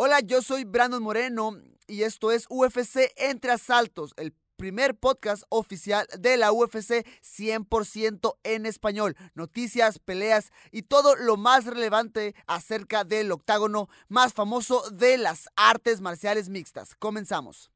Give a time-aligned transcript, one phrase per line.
[0.00, 1.56] Hola, yo soy Brandon Moreno
[1.88, 8.66] y esto es UFC Entre Asaltos, el primer podcast oficial de la UFC 100% en
[8.66, 9.16] español.
[9.34, 16.00] Noticias, peleas y todo lo más relevante acerca del octágono más famoso de las artes
[16.00, 16.94] marciales mixtas.
[16.94, 17.72] Comenzamos.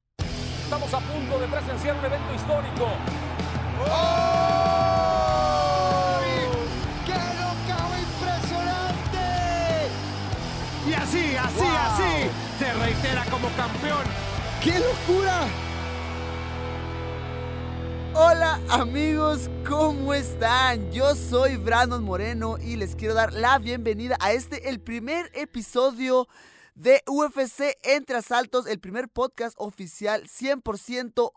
[0.63, 2.87] Estamos a punto de presenciar un evento histórico.
[3.85, 4.92] ¡Qué
[14.61, 15.47] ¡Qué locura!
[18.13, 20.91] Hola amigos, ¿cómo están?
[20.91, 26.27] Yo soy Brandon Moreno y les quiero dar la bienvenida a este, el primer episodio
[26.75, 31.31] de UFC Entre Asaltos, el primer podcast oficial 100%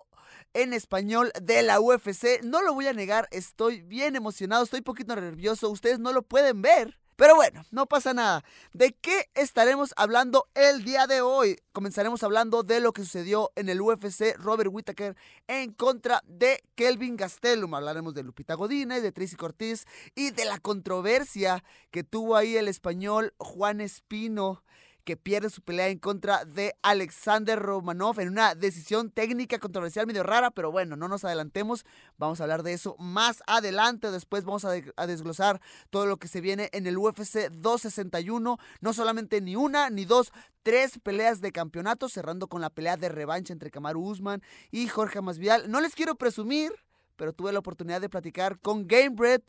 [0.56, 2.42] en español de la UFC.
[2.44, 6.23] No lo voy a negar, estoy bien emocionado, estoy un poquito nervioso, ustedes no lo
[6.23, 6.98] pueden ver.
[7.16, 8.44] Pero bueno, no pasa nada.
[8.74, 11.58] ¿De qué estaremos hablando el día de hoy?
[11.72, 15.16] Comenzaremos hablando de lo que sucedió en el UFC Robert Whittaker
[15.48, 17.74] en contra de Kelvin Gastelum.
[17.74, 22.68] Hablaremos de Lupita Godínez, de Tracy Cortés y de la controversia que tuvo ahí el
[22.68, 24.62] español Juan Espino
[25.06, 30.23] que pierde su pelea en contra de Alexander Romanov en una decisión técnica controversial medio
[30.23, 31.86] rara, pero bueno, no nos adelantemos,
[32.17, 36.17] vamos a hablar de eso más adelante, después vamos a, de- a desglosar todo lo
[36.17, 40.31] que se viene en el UFC 261, no solamente ni una ni dos,
[40.64, 45.22] tres peleas de campeonato, cerrando con la pelea de revancha entre Kamaru Usman y Jorge
[45.22, 45.69] Masvidal.
[45.69, 46.72] No les quiero presumir,
[47.16, 49.42] pero tuve la oportunidad de platicar con Gamebred.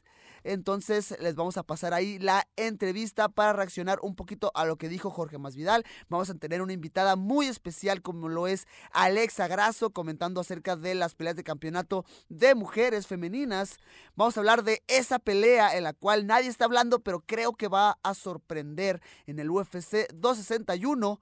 [0.45, 4.89] Entonces les vamos a pasar ahí la entrevista para reaccionar un poquito a lo que
[4.89, 5.85] dijo Jorge Masvidal.
[6.09, 10.95] Vamos a tener una invitada muy especial como lo es Alexa Grasso comentando acerca de
[10.95, 13.79] las peleas de campeonato de mujeres femeninas.
[14.15, 17.67] Vamos a hablar de esa pelea en la cual nadie está hablando, pero creo que
[17.67, 21.21] va a sorprender en el UFC 261.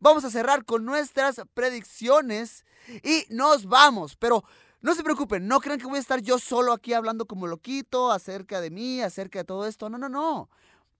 [0.00, 2.64] Vamos a cerrar con nuestras predicciones
[3.02, 4.44] y nos vamos, pero
[4.84, 8.12] no se preocupen, no crean que voy a estar yo solo aquí hablando como loquito
[8.12, 9.88] acerca de mí, acerca de todo esto.
[9.88, 10.50] No, no, no.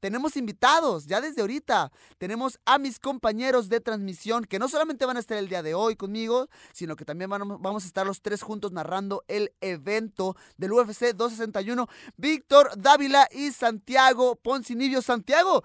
[0.00, 1.93] Tenemos invitados ya desde ahorita.
[2.17, 5.75] Tenemos a mis compañeros de transmisión que no solamente van a estar el día de
[5.75, 10.72] hoy conmigo, sino que también vamos a estar los tres juntos narrando el evento del
[10.72, 11.87] UFC 261.
[12.16, 15.03] Víctor Dávila y Santiago Poncinibio.
[15.03, 15.62] Santiago,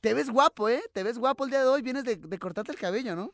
[0.00, 0.82] te ves guapo, ¿eh?
[0.92, 1.82] Te ves guapo el día de hoy.
[1.82, 3.32] Vienes de, de cortarte el cabello, ¿no?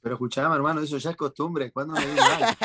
[0.00, 1.72] Pero escuchame, hermano, eso ya es costumbre.
[1.72, 2.56] ¿Cuándo me mal?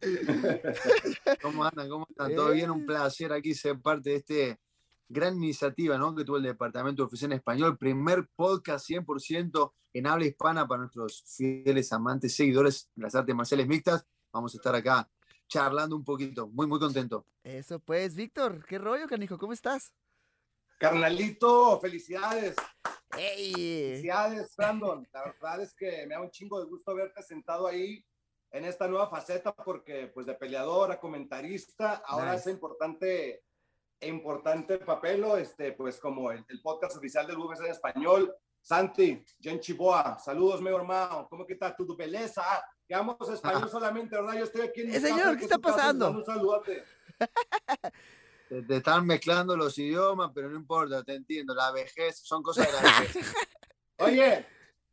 [1.42, 1.88] ¿Cómo andan?
[1.88, 2.34] ¿Cómo están?
[2.34, 2.70] ¿Todo bien?
[2.70, 4.60] Un placer aquí ser parte de este
[5.08, 6.14] gran iniciativa ¿no?
[6.14, 7.78] que tuvo el Departamento de Oficina Español.
[7.78, 13.66] Primer podcast 100% en habla hispana para nuestros fieles amantes, seguidores de las artes marciales
[13.66, 14.06] mixtas.
[14.32, 15.08] Vamos a estar acá
[15.48, 16.48] charlando un poquito.
[16.48, 17.26] Muy, muy contento.
[17.42, 19.38] Eso pues, Víctor, ¿qué rollo, canijo?
[19.38, 19.92] ¿Cómo estás?
[20.80, 22.56] Carnalito, felicidades.
[23.14, 23.52] ¡Ey!
[23.52, 25.06] Felicidades, Brandon.
[25.12, 28.02] La verdad es que me da un chingo de gusto verte sentado ahí
[28.50, 32.48] en esta nueva faceta porque pues de peleador a comentarista, ahora Nice.
[32.48, 33.44] es importante
[34.00, 38.34] importante papel, este pues como el, el podcast oficial del UFC en español.
[38.62, 41.26] Santi, Jen Chiboa, saludos, mi hermano.
[41.28, 42.42] ¿Cómo que está tu belleza?
[42.88, 44.32] Quedamos español solamente, ¿verdad?
[44.38, 46.10] Yo estoy aquí en mi Eh, señor, casa, ¿qué que está casa, pasando?
[46.10, 46.84] Un saludote.
[48.50, 51.54] Te, te están mezclando los idiomas, pero no importa, te entiendo.
[51.54, 53.32] La vejez son cosas de la vejez.
[53.98, 54.44] Oye,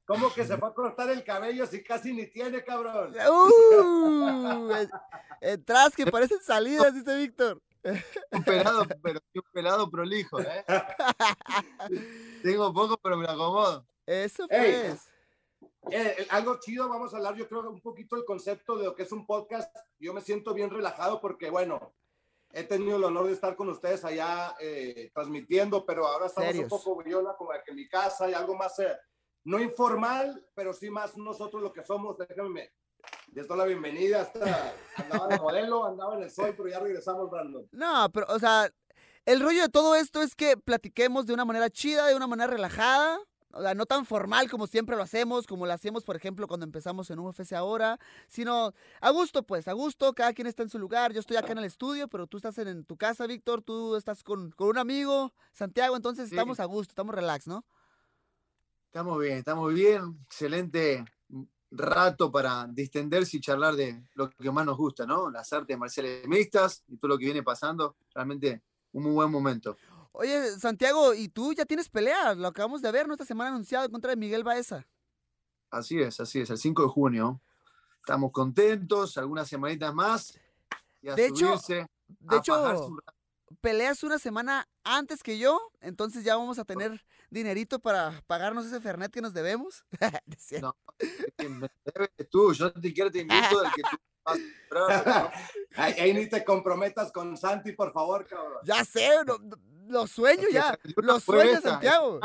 [0.06, 3.16] ¿cómo que se fue a cortar el cabello si casi ni tiene, cabrón?
[3.16, 4.88] ¡Uh!
[5.41, 7.59] Entras que parecen salidas, dice Víctor.
[8.29, 10.63] Un pelado, pero un pelado prolijo, ¿eh?
[12.44, 13.88] Tengo poco, pero me lo acomodo.
[14.06, 15.09] Eso pues.
[15.89, 18.95] Eh, eh, algo chido, vamos a hablar, yo creo, un poquito del concepto de lo
[18.95, 19.75] que es un podcast.
[19.98, 21.95] Yo me siento bien relajado porque, bueno,
[22.51, 26.71] he tenido el honor de estar con ustedes allá eh, transmitiendo, pero ahora estamos Serios.
[26.71, 28.97] un poco viola, como que en mi casa y algo más, eh,
[29.44, 32.17] no informal, pero sí más nosotros lo que somos.
[32.17, 32.71] Déjenme,
[33.33, 34.21] les doy la bienvenida.
[34.21, 37.67] Hasta andaba de modelo, andaba en el sol, pero ya regresamos, Brandon.
[37.71, 38.69] No, pero, o sea,
[39.25, 42.51] el rollo de todo esto es que platiquemos de una manera chida, de una manera
[42.51, 43.19] relajada.
[43.57, 46.63] O sea, no tan formal como siempre lo hacemos, como lo hacemos, por ejemplo, cuando
[46.65, 50.77] empezamos en UFC ahora, sino a gusto, pues, a gusto, cada quien está en su
[50.77, 51.12] lugar.
[51.12, 53.95] Yo estoy acá en el estudio, pero tú estás en, en tu casa, Víctor, tú
[53.95, 56.36] estás con, con un amigo, Santiago, entonces Sí.
[56.36, 57.65] estamos a gusto, estamos relax, ¿no?
[58.86, 60.19] Estamos bien, estamos bien.
[60.25, 61.03] Excelente
[61.69, 65.30] rato para distenderse y charlar de lo que más nos gusta, ¿no?
[65.30, 67.95] Las artes marciales mixtas y todo lo que viene pasando.
[68.13, 68.62] Realmente
[68.94, 69.77] un muy buen momento.
[70.19, 72.33] Oye, Santiago, ¿y tú ya tienes pelea?
[72.33, 73.13] Lo acabamos de ver, ¿no?
[73.13, 74.87] Esta semana anunciado contra Miguel Baeza.
[75.69, 77.39] Así es, así es, el 5 de junio.
[77.99, 80.39] Estamos contentos, algunas semanitas más.
[81.03, 83.13] Y a De hecho- subirse, De a hecho, fajarse un rato.
[83.61, 88.81] peleas una semana antes que yo, entonces ya vamos a tener dinerito para pagarnos ese
[88.81, 89.85] Fernet que nos debemos.
[90.63, 94.37] No, es que me debes tú, yo ni siquiera te invito del que tú vas
[94.37, 95.31] a comprar, ¿no?
[95.83, 98.61] Ahí, ahí ni te comprometas con Santi, por favor, cabrón.
[98.63, 99.57] Ya sé, no- no-
[99.88, 102.19] lo sueño Es que ya, salió una lo sueño, apuesta, Santiago.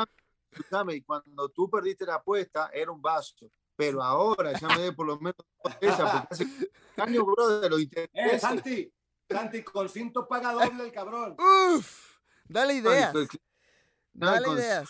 [0.91, 3.35] Y cuando tú perdiste la apuesta era un vaso,
[3.77, 6.47] pero ahora ya me debe por lo menos dos botellas, porque hace
[6.97, 8.39] años, bro, de los Eh.
[8.39, 8.93] Santi,
[9.29, 11.37] Santi, con cinto paga doble el cabrón.
[11.39, 13.15] Uf, dale ideas,
[14.13, 14.89] dale ideas.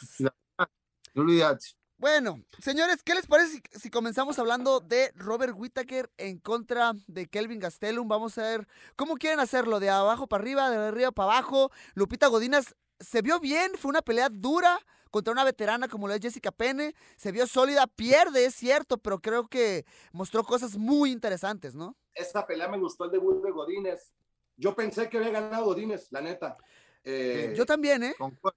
[1.15, 1.82] No olvidate.
[2.03, 7.29] Bueno, señores, ¿qué les parece si, si comenzamos hablando de Robert Whittaker en contra de
[7.29, 8.09] Kelvin Gastelum?
[8.09, 8.67] Vamos a ver
[8.97, 11.71] cómo quieren hacerlo, de abajo para arriba, de arriba para abajo.
[11.95, 14.81] Lupita Godinas se vio bien, fue una pelea dura
[15.13, 16.97] contra una veterana como lo es Jessica Pene.
[17.17, 21.97] Se vio sólida, pierde, es cierto, pero creo que mostró cosas muy interesantes, ¿no?
[22.15, 24.13] Esta pelea me gustó el debut de Godínez.
[24.57, 26.57] Yo pensé que había ganado Godínez, la neta.
[27.05, 28.17] Eh, Yo también, ¿eh?
[28.19, 28.51] Fue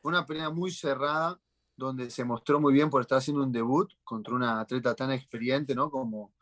[0.00, 1.38] una pelea muy cerrada,
[1.76, 5.74] donde se mostró muy bien por estar haciendo un debut contra una atleta tan experiente,
[5.74, 5.90] ¿no?
[5.90, 6.32] Como,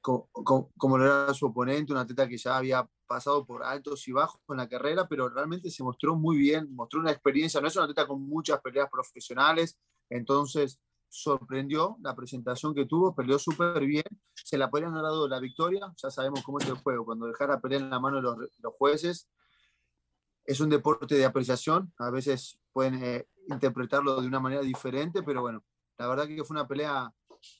[0.00, 4.06] co- co- como, lo era su oponente, una atleta que ya había pasado por altos
[4.08, 7.68] y bajos en la carrera, pero realmente se mostró muy bien, mostró una experiencia, no
[7.68, 9.78] es una atleta con muchas peleas profesionales,
[10.08, 10.78] entonces
[11.08, 15.92] sorprendió la presentación que tuvo, peleó súper bien, se la podrían haber dado la victoria,
[15.96, 18.74] ya sabemos cómo es el juego, cuando dejara pelear en la mano de los, los
[18.78, 19.28] jueces,
[20.44, 25.40] es un deporte de apreciación, a veces pueden eh, interpretarlo de una manera diferente, pero
[25.40, 25.64] bueno,
[25.98, 27.12] la verdad que fue una pelea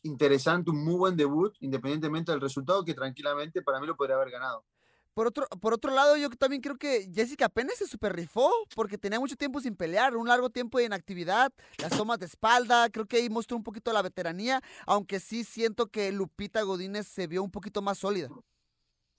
[0.02, 4.30] interesante, un muy buen debut, independientemente del resultado, que tranquilamente para mí lo podría haber
[4.30, 4.64] ganado.
[5.14, 8.96] Por otro, por otro lado, yo también creo que Jessica Pene se super rifó porque
[8.96, 13.06] tenía mucho tiempo sin pelear, un largo tiempo de inactividad, las tomas de espalda, creo
[13.06, 17.42] que ahí mostró un poquito la veteranía, aunque sí siento que Lupita Godínez se vio
[17.42, 18.28] un poquito más sólida.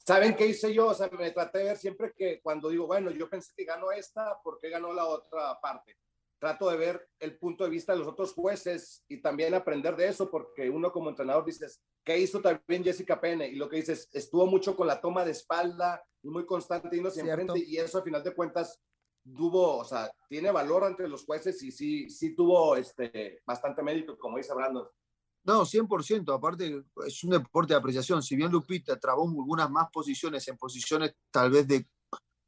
[0.06, 0.88] ¿Saben qué hice yo?
[0.88, 3.92] O sea, me traté de ver siempre que cuando digo, bueno, yo pensé que ganó
[3.92, 5.98] esta, ¿por qué ganó la otra parte?
[6.39, 10.07] Trato de ver el punto de vista de los otros jueces y también aprender de
[10.07, 13.48] eso, porque uno como entrenador dices, ¿qué hizo también Jessica Pene?
[13.48, 17.09] Y lo que dices, estuvo mucho con la toma de espalda muy constante y no
[17.09, 18.80] enfrente, y eso al final de cuentas
[19.36, 24.18] tuvo, o sea, tiene valor entre los jueces y sí, sí tuvo este, bastante mérito,
[24.18, 24.88] como dice Brandon.
[25.43, 30.47] No, 100%, aparte es un deporte de apreciación, si bien Lupita trabó algunas más posiciones
[30.47, 31.88] en posiciones tal vez de,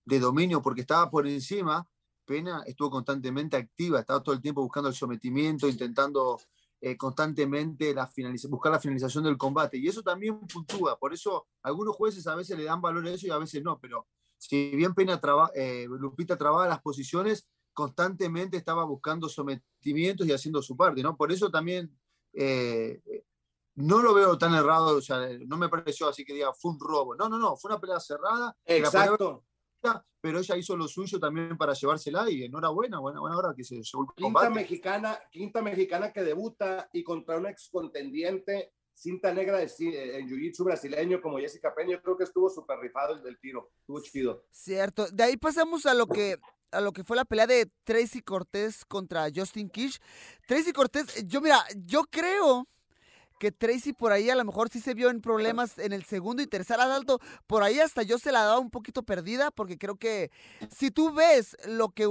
[0.06, 1.88] de dominio porque estaba por encima,
[2.26, 6.40] Pena estuvo constantemente activa, estaba todo el tiempo buscando el sometimiento, intentando
[6.86, 8.12] eh, constantemente la
[8.50, 9.78] buscar la finalización del combate.
[9.78, 10.98] Y eso también puntúa.
[10.98, 13.80] Por eso algunos jueces a veces le dan valor a eso y a veces no.
[13.80, 14.08] Pero
[14.38, 20.62] si bien Pena traba, eh, Lupita trababa las posiciones, constantemente estaba buscando sometimientos y haciendo
[20.62, 21.02] su parte.
[21.02, 21.16] ¿no?
[21.16, 21.90] Por eso también
[22.34, 23.02] eh,
[23.76, 24.98] no lo veo tan errado.
[24.98, 27.16] O sea, no me pareció así que diga fue un robo.
[27.16, 27.56] No, no, no.
[27.56, 28.56] Fue una pelea cerrada.
[28.66, 29.46] Exacto.
[30.22, 33.76] pero ella hizo lo suyo también para llevársela y enhorabuena, buena, buena hora que se
[33.76, 34.50] llevó el Quinta combate.
[34.52, 40.30] mexicana, quinta mexicana que debuta y contra un ex contendiente, cinta negra de, eh, en
[40.30, 44.00] jiu-jitsu brasileño como Jessica Peña, yo creo que estuvo súper rifado el del tiro, estuvo
[44.02, 44.46] chido.
[44.52, 45.08] Cierto.
[45.12, 46.38] De ahí pasamos a lo que
[46.74, 50.00] a lo que fue la pelea de Tracy Cortés contra Justin Kish.
[50.48, 52.68] Tracy Cortés, yo mira, yo creo
[53.40, 56.42] que Tracy por ahí a lo mejor sí se vio en problemas en el segundo
[56.42, 57.20] y tercer asalto.
[57.48, 60.32] Por ahí hasta yo se la daba un poquito perdida porque creo que
[60.76, 62.08] si tú ves lo que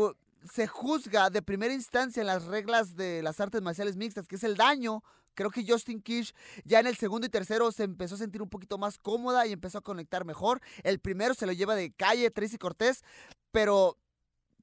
[0.52, 4.44] se juzga de primera instancia en las reglas de las artes marciales mixtas, que es
[4.44, 5.02] el daño,
[5.34, 8.50] creo que Justin Kish ya en el segundo y tercero se empezó a sentir un
[8.50, 10.60] poquito más cómoda y empezó a conectar mejor.
[10.82, 13.02] El primero se lo lleva de calle Tracy Cortés,
[13.50, 13.96] pero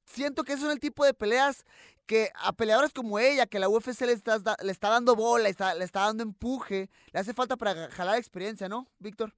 [0.10, 1.66] siento que son el tipo de peleas
[2.06, 5.76] que a peleadores como ella, que la UFC le está, le está dando bola, está-
[5.76, 9.34] le está dando empuje, le hace falta para jalar experiencia, ¿no, Víctor?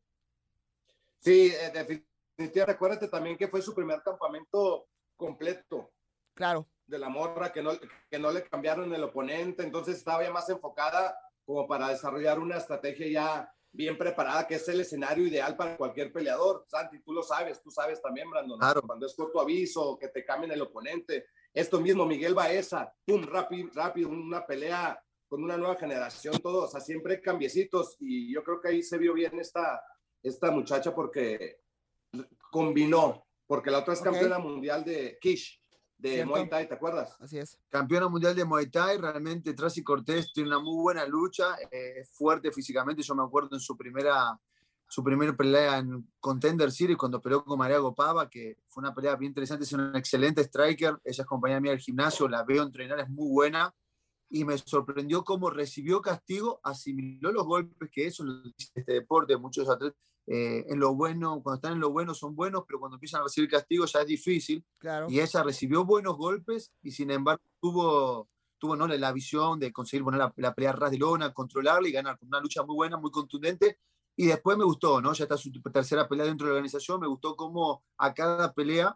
[1.19, 4.87] Sí, eh, definitivamente, acuérdate también que fue su primer campamento
[5.17, 5.91] completo
[6.33, 6.65] Claro.
[6.87, 7.71] de la morra, que no,
[8.09, 12.57] que no le cambiaron el oponente, entonces estaba ya más enfocada como para desarrollar una
[12.57, 16.65] estrategia ya bien preparada, que es el escenario ideal para cualquier peleador.
[16.67, 18.81] Santi, tú lo sabes, tú sabes también, Brandon, Claro.
[18.81, 21.27] cuando es corto aviso, que te cambien el oponente.
[21.53, 26.67] Esto mismo, Miguel Baeza, pum, rápido, rápido, una pelea con una nueva generación, todo, o
[26.67, 29.81] sea, siempre cambiecitos y yo creo que ahí se vio bien esta,
[30.21, 31.61] esta muchacha porque
[32.51, 35.60] combinó, porque la otra es campeona mundial de Kish,
[36.01, 36.31] de Cierto.
[36.31, 37.15] Muay Thai, ¿te acuerdas?
[37.19, 37.59] Así es.
[37.69, 42.09] Campeona mundial de Muay Thai, realmente Tracy Cortés tiene una muy buena lucha, eh, es
[42.09, 44.39] fuerte físicamente, yo me acuerdo en su primera,
[44.87, 49.15] su primera pelea en Contender Series cuando peleó con María Gopava, que fue una pelea
[49.15, 52.99] bien interesante, es una excelente striker, ella es compañera mía del gimnasio, la veo entrenar,
[52.99, 53.73] es muy buena,
[54.27, 59.37] y me sorprendió cómo recibió castigo, asimiló los golpes, que eso lo dice este deporte,
[59.37, 62.95] muchos atletas, eh, en lo bueno, cuando están en lo bueno son buenos, pero cuando
[62.95, 65.07] empiezan a recibir castigo ya es difícil, Claro.
[65.09, 68.87] y ella recibió buenos golpes y sin embargo tuvo, tuvo ¿no?
[68.87, 71.91] la, la visión de conseguir poner la, la pelea a ras de lona, controlarla y
[71.91, 73.79] ganar con una lucha muy buena, muy contundente.
[74.15, 75.13] Y después me gustó, ¿no?
[75.13, 78.95] Ya está su tercera pelea dentro de la organización, me gustó cómo a cada pelea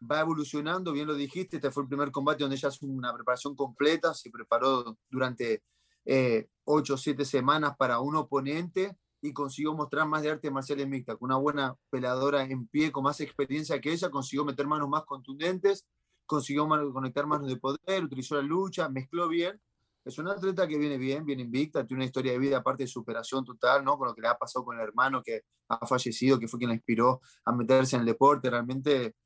[0.00, 3.56] va evolucionando, bien lo dijiste, este fue el primer combate donde ella hizo una preparación
[3.56, 5.62] completa, se preparó durante
[6.04, 8.96] eh, ocho o siete semanas para un oponente
[9.26, 13.02] y consiguió mostrar más de artes marciales mixtas, con una buena peleadora en pie, con
[13.02, 15.84] más experiencia que ella, consiguió meter manos más contundentes,
[16.26, 19.60] consiguió conectar manos de poder, utilizó la lucha, mezcló bien.
[20.04, 22.88] Es una atleta que viene bien, viene invicta, tiene una historia de vida aparte de
[22.88, 23.98] superación total, ¿no?
[23.98, 26.68] Con lo que le ha pasado con el hermano que ha fallecido, que fue quien
[26.68, 29.16] la inspiró a meterse en el deporte, realmente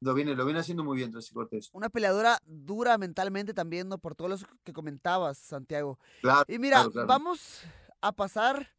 [0.00, 1.68] lo viene, lo viene haciendo muy bien Tracy Cortés.
[1.74, 3.98] Una peleadora dura mentalmente también, ¿no?
[3.98, 5.98] Por todos los que comentabas, Santiago.
[6.22, 7.06] Claro, Y mira, claro, claro.
[7.06, 7.60] vamos
[8.00, 8.70] a pasar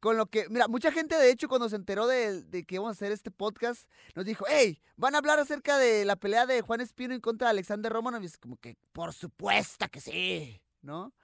[0.00, 2.90] con lo que, mira, mucha gente de hecho cuando se enteró de, de que íbamos
[2.90, 6.60] a hacer este podcast, nos dijo, hey, van a hablar acerca de la pelea de
[6.62, 8.22] Juan Espino en contra de Alexander Romanov.
[8.22, 11.14] Y es como que, por supuesto que sí, ¿no?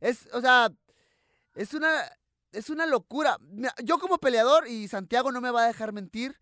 [0.00, 0.70] Es, o sea,
[1.54, 2.10] es una,
[2.52, 3.38] es una locura.
[3.84, 6.38] Yo como peleador, y Santiago no me va a dejar mentir,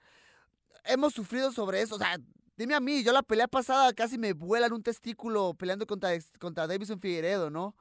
[0.84, 1.96] hemos sufrido sobre eso.
[1.96, 2.18] O sea,
[2.56, 6.66] dime a mí, yo la pelea pasada casi me vuelan un testículo peleando contra, contra
[6.66, 7.74] Davison Figueredo, ¿no?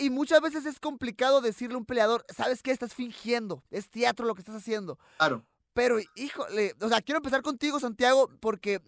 [0.00, 2.70] Y muchas veces es complicado decirle a un peleador, ¿sabes qué?
[2.70, 4.98] Estás fingiendo, es teatro lo que estás haciendo.
[5.18, 5.44] claro.
[5.72, 8.80] Pero, híjole, o sea, quiero empezar contigo, Santiago, porque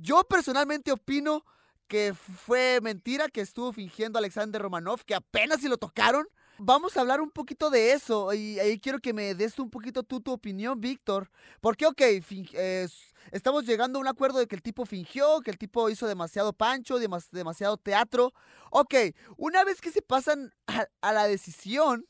[0.00, 1.44] yo personalmente opino
[1.88, 6.28] que fue mentira que estuvo fingiendo Alexander Romanov, que apenas si lo tocaron.
[6.60, 10.02] Vamos a hablar un poquito de eso y ahí quiero que me des un poquito
[10.02, 11.30] tú tu opinión, Víctor.
[11.60, 12.88] Porque, ok, eh,
[13.30, 16.52] estamos llegando a un acuerdo de que el tipo fingió, que el tipo hizo demasiado
[16.52, 18.32] pancho, demas- demasiado teatro.
[18.70, 18.94] Ok,
[19.36, 22.06] una vez que se pasan a, a la decisión,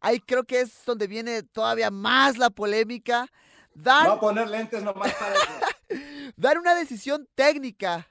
[0.00, 3.26] ahí creo que es donde viene todavía más la polémica.
[3.74, 6.32] Dan, Voy a poner lentes nomás para eso.
[6.36, 8.06] dar una decisión técnica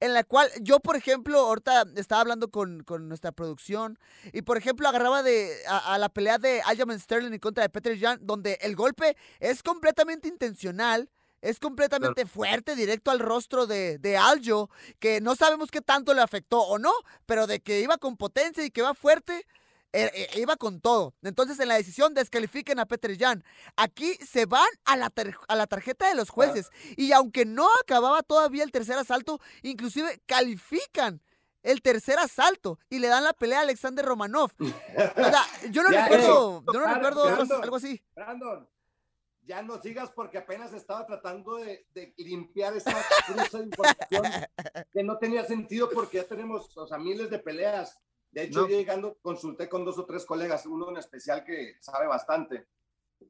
[0.00, 3.98] en la cual yo, por ejemplo, ahorita estaba hablando con, con nuestra producción
[4.32, 7.70] y, por ejemplo, agarraba de, a, a la pelea de Aljamain Sterling en contra de
[7.70, 11.10] Peter Jan, donde el golpe es completamente intencional.
[11.40, 16.20] Es completamente fuerte, directo al rostro de, de Aljo, que no sabemos qué tanto le
[16.20, 16.92] afectó o no,
[17.26, 19.46] pero de que iba con potencia y que va fuerte,
[19.92, 21.14] eh, eh, iba con todo.
[21.22, 23.42] Entonces, en la decisión descalifiquen a Peter Jan.
[23.76, 26.68] Aquí se van a la, tar- a la tarjeta de los jueces.
[26.96, 31.22] Y aunque no acababa todavía el tercer asalto, inclusive califican
[31.62, 34.50] el tercer asalto y le dan la pelea a Alexander Romanov.
[34.60, 34.64] O
[35.24, 38.02] sea, yo no Ya, recuerdo, eh, yo no recuerdo otros- algo así.
[38.14, 38.68] Brandon,
[39.42, 42.94] ya no sigas porque apenas estaba tratando de, de limpiar esa
[43.26, 44.22] cruza de información
[44.92, 47.98] que no tenía sentido porque ya tenemos, o sea, miles de peleas.
[48.30, 48.68] De hecho, No.
[48.68, 52.68] yo llegando consulté con dos o tres colegas, uno en especial que sabe bastante,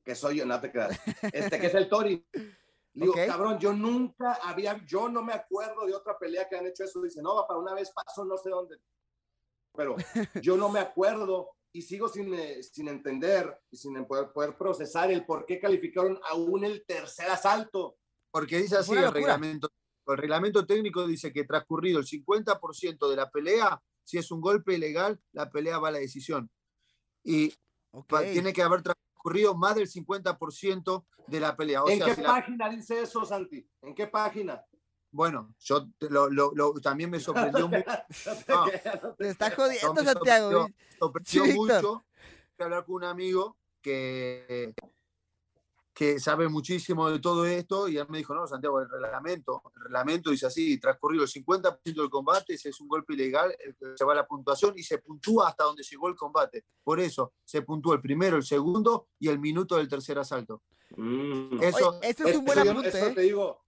[0.05, 0.99] que soy yo, no te creas,
[1.33, 2.27] este que es el Tori.
[2.93, 3.27] Digo, Ok.
[3.27, 7.01] cabrón, yo nunca había, yo no me acuerdo de otra pelea que han hecho eso.
[7.01, 8.79] Dice, no, para una vez pasó no sé dónde.
[9.77, 9.95] Pero
[10.43, 15.13] yo no me acuerdo y sigo sin, eh, sin entender y sin poder, poder procesar
[15.13, 17.99] el por qué calificaron aún el tercer asalto.
[18.33, 19.71] Porque dice así el reglamento.
[20.07, 24.73] El reglamento técnico dice que transcurrido el 50% de la pelea, si es un golpe
[24.73, 26.51] ilegal, la pelea va a la decisión.
[27.23, 27.53] Y
[28.33, 31.83] tiene que haber transcurrido más del 50% de la pelea.
[31.85, 33.69] O ¿En sea, qué si la- página dice eso, Santi?
[33.83, 34.65] ¿En qué página?
[35.11, 37.85] bueno, yo te- lo, lo- lo- también me sorprendió mucho.
[38.49, 39.15] No.
[39.19, 40.51] Te está jodiendo, me Santiago.
[40.51, 41.83] sorprendió- sorprendió Víctor.
[41.83, 42.05] mucho
[42.57, 44.75] que hablar con un amigo que,
[45.99, 49.83] que sabe muchísimo de todo esto y él me dijo, no, Santiago, el reglamento, el
[49.83, 53.53] reglamento dice así, transcurrido el 50% del combate, si es un golpe ilegal,
[53.97, 56.65] se va a la puntuación y se puntúa hasta donde llegó el combate.
[56.85, 60.63] Por eso se puntúa el primero, el segundo y el minuto del tercer asalto.
[60.97, 61.61] Mm.
[61.65, 63.13] Eso, Oye, ese es un buen Eso yo- apunte, eso ¿eh?
[63.17, 63.65] te digo.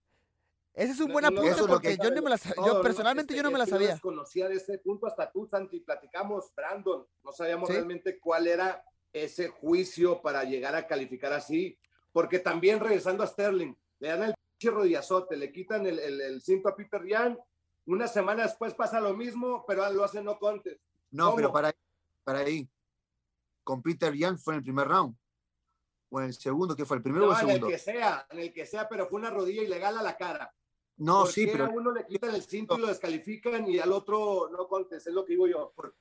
[0.73, 2.65] Ese es un No- buen no- apunte lo porque que- yo no me la No,
[2.65, 3.89] yo no, personalmente yo no me la sabía.
[3.89, 7.73] desconocía de ese punto hasta tú, Santi, platicamos, Brandon, no sabíamos Sí.
[7.73, 11.77] realmente cuál era ese juicio para llegar a calificar así,
[12.11, 16.69] porque también regresando a Sterling, le dan el rodillazote, le quitan el, el, el cinto
[16.69, 17.39] a Peter Yan,
[17.85, 20.79] una semana después pasa lo mismo, pero lo hacen no contest.
[21.09, 21.35] no, ¿cómo?
[21.37, 21.73] pero para,
[22.23, 22.69] para ahí,
[23.63, 25.15] con Peter Young fue en el primer round.
[26.09, 27.67] O en el segundo, que fue el primero o No, el en el segundo.
[27.69, 30.53] que sea, en el que sea, pero fue una rodilla ilegal a la cara.
[30.97, 33.91] No, ¿Por sí, pero a uno le quitan el cinto y lo descalifican y al
[33.93, 35.09] otro no contesta?
[35.09, 35.71] Es lo que digo yo.
[35.75, 35.97] porque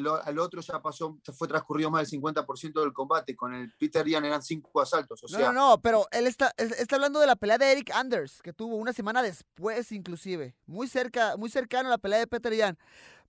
[0.00, 3.34] lo- al otro ya pasó, se fue transcurrido más del 50% del combate.
[3.36, 5.22] Con el Peter Ian eran cinco asaltos.
[5.22, 7.90] O No, sea, no, no, pero él está, está hablando de la pelea de Eric
[7.94, 10.54] Anders, que tuvo una semana después, inclusive.
[10.66, 12.78] Muy cerca, muy cercano a la pelea de Peter Yan.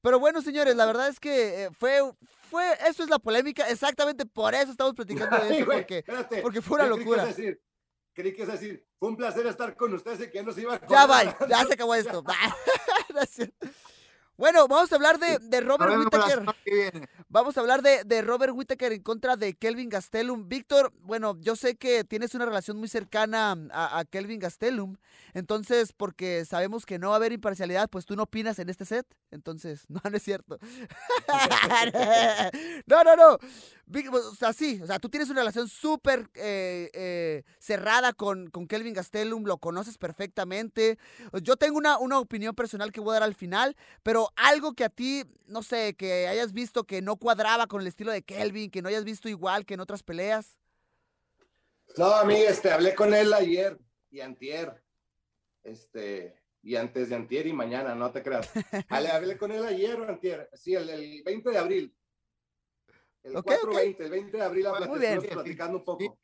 [0.01, 2.01] Pero bueno, señores, la verdad es que eh, fue,
[2.49, 6.41] fue, eso es la polémica, exactamente por eso estamos platicando de eso, porque, espérate.
[6.41, 7.25] porque fue una Yo creí que locura.
[7.25, 7.61] decir-
[8.15, 10.75] Creí que es decir, fue un placer estar con ustedes y que ya nos iba
[10.75, 12.23] a Ya va, ya se acabó esto.
[14.35, 16.43] Bueno, vamos a hablar de, Robert Whittaker.
[17.29, 20.47] Vamos a hablar de, de Robert Whittaker en contra de Kelvin Gastelum.
[20.49, 24.97] Víctor, bueno, yo sé que tienes una relación muy cercana a, a Kelvin Gastelum,
[25.33, 28.85] entonces, porque sabemos que no va a haber imparcialidad, pues tú no opinas en este
[28.85, 29.05] set.
[29.31, 30.59] Entonces, no, no es cierto.
[32.85, 33.37] no, no, no.
[33.85, 38.49] Vic- O sea, sí, o sea, tú tienes una relación súper eh, eh, cerrada con,
[38.49, 40.97] con Kelvin Gastelum, lo conoces perfectamente.
[41.41, 44.85] Yo tengo una, una opinión personal que voy a dar al final, pero algo que
[44.85, 48.71] a ti, no sé, que hayas visto que no cuadraba con el estilo de Kelvin,
[48.71, 50.57] que no hayas visto igual que en otras peleas.
[51.97, 53.77] No, a mí, este, hablé con él ayer
[54.09, 54.81] y antier,
[55.63, 58.49] este, y antes de antier y mañana, no te creas.
[58.89, 61.95] Hablé, hablé con él ayer o antier, sí, el, el 20 de abril.
[63.23, 65.21] El Ok, 4-20, el 20 de abril hablamos bien.
[65.21, 66.19] platicando un poco.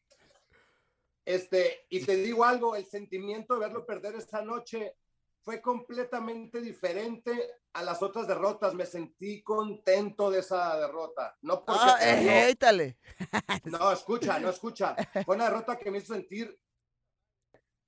[1.26, 4.96] Este, y te digo algo, el sentimiento de verlo perder esta noche
[5.42, 7.32] fue completamente diferente
[7.74, 8.74] a las otras derrotas.
[8.74, 11.38] Me sentí contento de esa derrota.
[11.42, 12.98] No porque Ah, eh, éítale.
[13.66, 14.96] No, escucha, no escucha.
[15.26, 16.60] Fue una derrota que me hizo sentir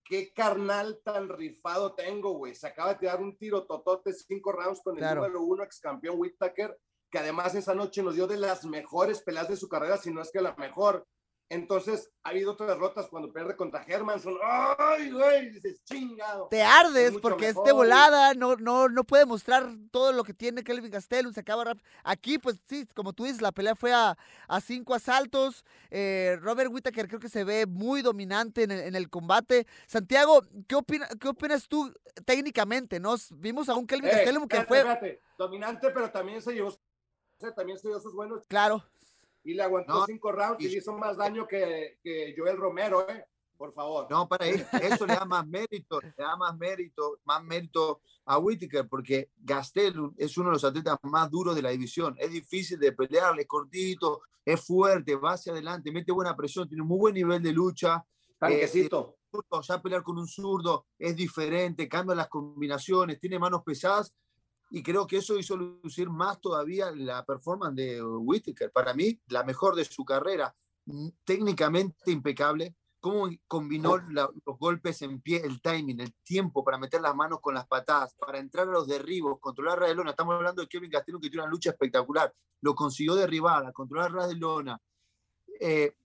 [0.04, 2.54] qué carnal tan rifado tengo, güey.
[2.56, 5.22] Se acaba de tirar un tiro totote, cinco rounds con el Claro.
[5.22, 6.78] número uno ex campeón Whittaker,
[7.12, 10.22] que además esa noche nos dio de las mejores peleas de su carrera, si no
[10.22, 11.06] es que la mejor.
[11.50, 14.38] Entonces, ha habido otras derrotas cuando pierde contra Hermanson.
[14.42, 15.50] ¡Ay, güey!
[15.50, 16.48] Dices, chingado.
[16.50, 20.34] Te ardes porque es de mejor, volada, no, no, no puede mostrar todo lo que
[20.34, 21.86] tiene Kelvin Gastelum, se acaba rápido.
[22.06, 25.66] Aquí, pues sí, como tú dices, la pelea fue a, a cinco asaltos.
[25.90, 29.68] eh, Robert Whittaker creo que se ve muy dominante en el, en el combate.
[29.88, 33.02] Santiago, ¿qué, opina, ¿qué opinas tú técnicamente?
[33.02, 33.16] ¿no?
[33.32, 35.22] Vimos a un Kelvin Eh, Gastelum que espérate, fue, espérate.
[35.38, 36.72] Dominante, pero también se llevó,
[37.56, 38.84] también se dio sus buenos claro,
[39.44, 43.08] y le aguantó No, cinco rounds y y- hizo más daño que, que Joel Romero,
[43.10, 43.26] ¿eh?
[43.58, 44.08] Por favor.
[44.10, 48.40] No, para él, eso le da más mérito, le da más mérito, más mérito a
[48.40, 52.16] Whittaker, porque Gastelum es uno de los atletas más duros de la división.
[52.18, 56.82] Es difícil de pelearle, es cortito, es fuerte, va hacia adelante, mete buena presión, tiene
[56.82, 58.04] un muy buen nivel de lucha.
[58.40, 59.18] Tanquecito.
[59.30, 64.12] zurdo, ya pelear con un zurdo es diferente, cambia las combinaciones, tiene manos pesadas
[64.72, 68.72] y creo que eso hizo lucir más todavía la performance de Whittaker.
[68.72, 70.56] Para mí, la mejor de su carrera,
[70.86, 76.78] mm, técnicamente impecable, cómo combinó la- los golpes en pie, el timing, el tiempo para
[76.78, 80.12] meter las manos con las patadas, para entrar a los derribos, controlar ras de lona.
[80.12, 84.30] Estamos hablando de Kevin Gastelum que tiene una lucha espectacular, lo consiguió derribar, controlar ras
[84.30, 84.80] de lona.
[85.60, 85.96] Eh,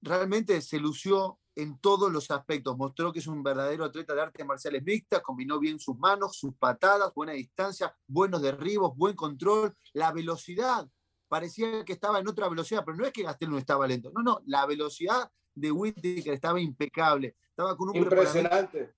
[0.00, 2.76] realmente se lució en todos los aspectos.
[2.76, 6.54] Mostró que es un verdadero atleta de artes marciales mixtas, combinó bien sus manos, sus
[6.54, 10.86] patadas, buena distancia, buenos derribos, buen control, la velocidad.
[11.28, 14.12] Parecía que estaba en otra velocidad, pero no es que Gastel no estaba lento.
[14.14, 17.34] No, no, la velocidad de Whittaker estaba impecable.
[17.48, 18.94] Estaba con un Impresionante.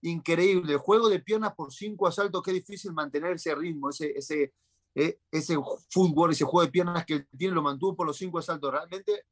[0.00, 0.76] increíble.
[0.76, 4.54] Juego de piernas por cinco asaltos, qué difícil mantener ese ritmo, ese, ese,
[4.94, 5.56] eh, ese
[5.90, 8.72] fútbol, ese juego de piernas que él tiene, lo mantuvo por los cinco asaltos.
[8.72, 9.26] Realmente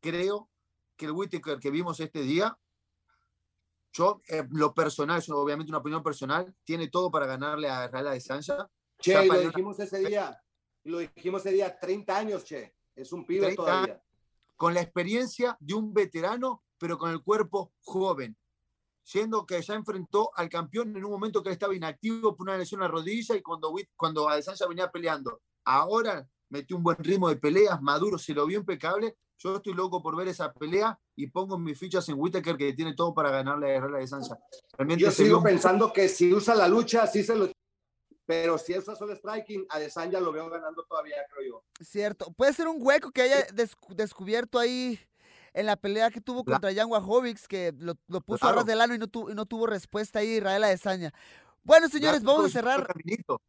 [0.00, 0.50] creo
[0.98, 2.58] que el Whittaker que vimos este día,
[3.92, 8.10] yo, eh, lo personal, es obviamente una opinión personal, tiene todo para ganarle a Israel
[8.10, 8.68] de Sancha.
[8.98, 10.38] Che, lo dijimos ese día.
[10.84, 12.74] Lo dijimos ese día, 30 años, che.
[12.94, 14.02] Es un pibe 30 todavía.
[14.56, 18.36] con la experiencia de un veterano, pero con el cuerpo joven.
[19.04, 22.58] Siendo que ya enfrentó al campeón en un momento que él estaba inactivo por una
[22.58, 25.40] lesión la rodilla y cuando, cuando Adesanya venía peleando.
[25.64, 29.16] Ahora metió un buen ritmo de peleas, Maduro se lo vio impecable.
[29.38, 32.94] Yo estoy loco por ver esa pelea y pongo mis fichas en Whittaker que tiene
[32.94, 34.36] todo para ganarle a Israel Adesanya.
[34.76, 37.48] Realmente Yo sigo pensando que si usa la lucha, sí se lo.
[38.26, 41.64] Pero si usa solo striking, a Desanya lo veo ganando todavía, creo yo.
[41.82, 42.30] cierto.
[42.32, 44.98] Puede ser un hueco que haya descu- descubierto ahí
[45.54, 48.74] en la pelea que tuvo contra Jan Wajovic, que lo, lo puso a ras de
[48.76, 51.14] lano y no, tu- y no tuvo respuesta ahí Israel Adesanya.
[51.62, 52.86] Bueno, señores, vamos a cerrar.
[52.86, 53.40] caminito.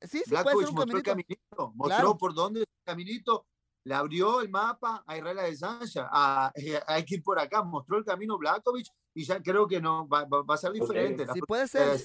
[0.00, 1.34] Sí, sí, puede ser Blachowicz un mostró el caminito.
[1.50, 2.18] caminito, mostró Claro.
[2.18, 3.46] por dónde es el caminito,
[3.88, 7.96] le abrió el mapa a Israel Adesanya, a, eh, hay que ir por acá, mostró
[7.96, 11.26] el camino Blakovic y ya creo que no va, va- va a ser diferente.
[11.32, 11.98] Sí, puede de ser.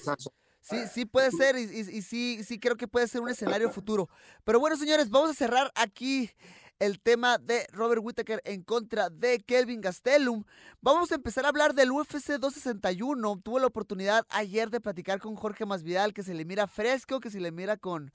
[0.62, 3.70] Sí, sí puede ser y, y- y sí, sí creo que puede ser un escenario
[3.70, 4.08] futuro.
[4.44, 6.30] Pero bueno, señores, vamos a cerrar aquí
[6.78, 10.42] el tema de Robert Whittaker en contra de Kelvin Gastelum.
[10.80, 13.40] Vamos a empezar a hablar del UFC 261.
[13.42, 17.30] Tuve la oportunidad ayer de platicar con Jorge Masvidal, que se le mira fresco, que
[17.30, 18.10] se le mira con,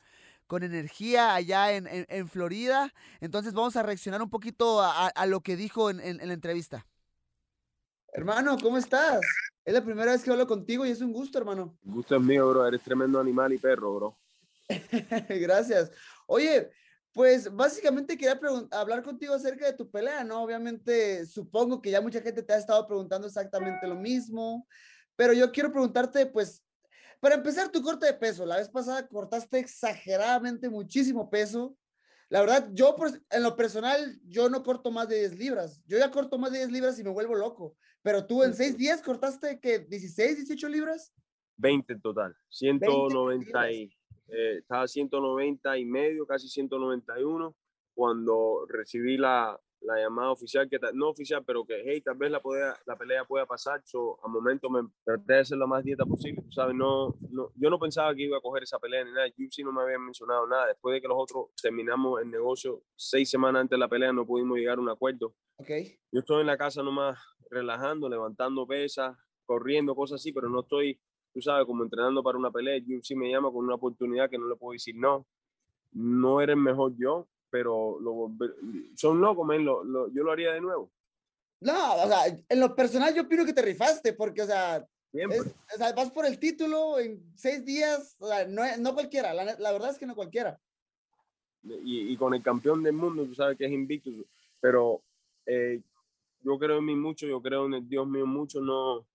[0.50, 2.92] con energía allá en, en, Florida.
[3.22, 6.88] Entonces vamos a reaccionar un poquito a, lo que dijo en, en, la entrevista.
[8.12, 9.22] Hermano, ¿cómo estás?
[9.64, 11.78] Es la primera vez que hablo contigo y es un gusto, hermano.
[11.86, 12.66] El gusto es mío, bro.
[12.66, 14.18] Eres tremendo animal y perro, bro.
[15.30, 15.92] Gracias.
[16.26, 16.72] Oye,
[17.14, 18.40] pues básicamente quería
[18.72, 20.42] hablar contigo acerca de tu pelea, ¿no?
[20.42, 24.68] Obviamente supongo que ya mucha gente te ha estado preguntando exactamente lo mismo,
[25.16, 26.64] pero yo quiero preguntarte, pues,
[27.20, 28.46] para empezar, tu corte de peso.
[28.46, 31.76] La vez pasada cortaste exageradamente muchísimo peso.
[32.30, 32.96] La verdad, yo
[33.32, 35.82] en lo personal, yo no corto más de 10 libras.
[35.88, 37.76] Yo ya corto más de 10 libras y me vuelvo loco.
[38.04, 39.88] Pero tú en 6 días cortaste, ¿qué?
[39.88, 41.14] ¿16, 18 libras?
[41.58, 42.36] 20 en total.
[42.50, 43.92] 190 y
[44.28, 47.56] eh, estaba 190 y medio, casi 191,
[47.96, 52.42] cuando recibí la, la llamada oficial, que no oficial, pero que, hey, tal vez la,
[52.86, 53.82] la pelea pueda pasar.
[53.86, 57.52] So, a momento me traté de hacer la más dieta posible, tú sabes, no, no,
[57.56, 59.28] yo no pensaba que iba a coger esa pelea ni nada.
[59.28, 60.68] UFC no me había mencionado nada.
[60.68, 64.26] Después de que los otros terminamos el negocio, seis semanas antes de la pelea no
[64.26, 65.34] pudimos llegar a un acuerdo.
[65.58, 66.00] Okay.
[66.12, 67.18] Yo estoy en la casa nomás
[67.50, 71.00] relajando, levantando pesas, corriendo, cosas así, pero no estoy
[71.34, 74.48] tú sabes, como entrenando para una pelea, UFC me llama con una oportunidad que no
[74.48, 75.28] le puedo decir no.
[75.92, 78.32] No eres mejor yo, pero lo,
[78.96, 80.92] son locos, lo, yo lo haría de nuevo.
[81.62, 84.86] No, o sea, en lo personal yo opino que te rifaste, porque, o sea,
[85.96, 89.92] vas por el título en seis días, o sea, no, no cualquiera, la, la, verdad
[89.92, 90.60] es que no cualquiera.
[91.64, 94.10] Y, y, con el campeón del mundo, tú sabes que es invicto,
[94.62, 95.02] pero
[95.46, 95.82] eh,
[96.42, 99.06] yo creo en mí mucho, yo creo en el Dios mío mucho, no,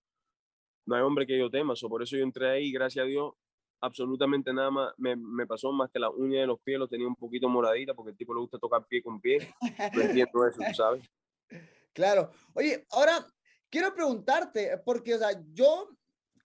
[0.85, 3.33] no hay hombre que yo tema, por eso yo entré ahí, gracias a Dios,
[3.81, 7.07] absolutamente nada más me, me, pasó más que la uña de los pies lo tenía
[7.07, 9.53] un poquito moradita porque el tipo le gusta tocar pie con pie.
[9.93, 11.05] No entiendo eso, sabes.
[11.93, 12.29] Claro.
[12.53, 13.25] Oye, ahora
[13.69, 15.95] quiero preguntarte, porque, o sea, yo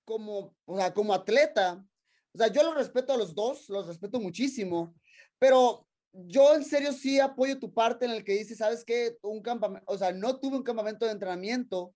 [0.05, 1.85] como, o sea, como atleta,
[2.33, 4.95] o sea, yo los respeto a los dos, los respeto muchísimo,
[5.41, 9.17] pero yo en serio sí apoyo tu parte en el que dices, ¿sabes qué?
[9.23, 11.95] Un campamento, o sea, no tuve un campamento de entrenamiento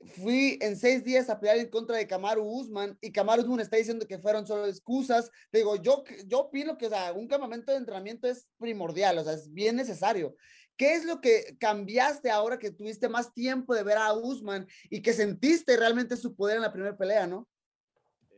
[0.00, 3.76] fui en seis días a pelear en contra de Kamaru Usman y Kamaru Usman está
[3.76, 5.30] diciendo que fueron solo excusas.
[5.52, 9.34] Digo, yo, yo opino que o sea, un campamento de entrenamiento es primordial, o sea,
[9.34, 10.34] es bien necesario.
[10.76, 15.02] ¿Qué es lo que cambiaste ahora que tuviste más tiempo de ver a Usman y
[15.02, 17.46] que sentiste realmente su poder en la primera pelea, no?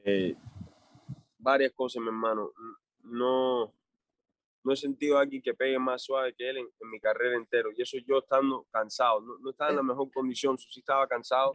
[0.05, 0.35] Eh,
[1.39, 2.51] varias cosas, mi hermano.
[3.05, 3.73] No,
[4.65, 7.71] no he sentido a alguien que pegue más suave que él en, mi carrera entero.
[7.77, 11.53] Y eso yo estando cansado, no, no estaba en la mejor condición, sí estaba cansado.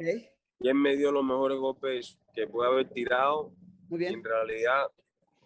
[0.59, 3.53] Y él me dio los mejores golpes que pude haber tirado.
[3.89, 4.11] Muy bien.
[4.11, 4.87] Y en realidad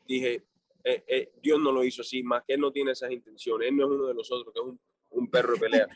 [0.08, 0.44] dije,
[0.84, 3.70] eh, eh, Dios no lo hizo así, más que él no tiene esas intenciones.
[3.70, 4.80] Él no es uno de nosotros, que es un,
[5.12, 5.88] un perro de pelea.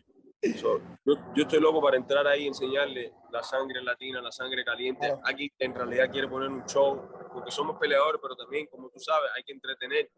[0.62, 5.13] yo, yo, estoy loco para entrar ahí y enseñarle la sangre latina, la sangre caliente.
[5.23, 9.32] Aquí en realidad quiere poner un show, porque somos peleadores, pero también, como tú sabes,
[9.36, 10.12] hay que entretener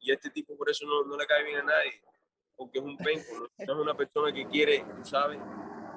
[0.00, 2.02] y este tipo por eso no, no le cae bien a nadie,
[2.56, 5.38] porque es un penco, no, es una persona que quiere, tú sabes,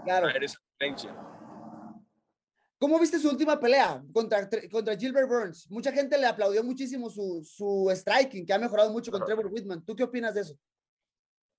[0.04, 0.28] claro.
[0.30, 1.16] esa diferencia.
[2.80, 5.72] ¿Cómo viste su última pelea contra, contra Gilbert Burns?
[5.72, 9.86] Mucha gente le aplaudió muchísimo su, su striking, que ha mejorado mucho con Trevor Whitman.
[9.86, 10.60] ¿Tú qué opinas de eso?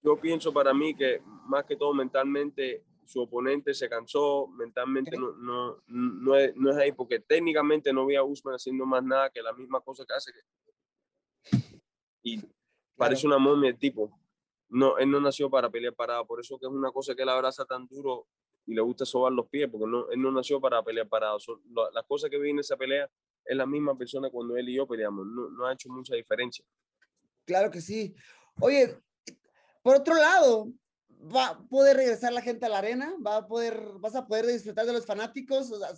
[0.03, 5.33] Yo pienso para mí que más que todo mentalmente su oponente se cansó, mentalmente no,
[5.33, 9.31] no, no, es, no, es, ahí, porque técnicamente no vi a Usman haciendo más nada
[9.31, 10.31] que la misma cosa que hace,
[12.25, 12.43] y
[12.97, 14.11] parece una momia el tipo.
[14.69, 17.29] No, él no nació para pelear parado, por eso que es una cosa que él
[17.29, 18.27] abraza tan duro
[18.67, 21.39] y le gusta sobar los pies, porque no, él no nació para pelear parado.
[21.93, 23.09] las cosas que vi en esa pelea
[23.45, 26.65] es la misma persona cuando él y yo peleamos, no, no ha hecho mucha diferencia.
[27.45, 28.15] Claro que sí.
[28.59, 28.97] Oye,
[29.83, 30.73] por otro lado,
[31.11, 34.47] va a poder regresar la gente a la arena, va a poder, vas a poder
[34.47, 35.71] disfrutar de los fanáticos.
[35.71, 35.91] O sea,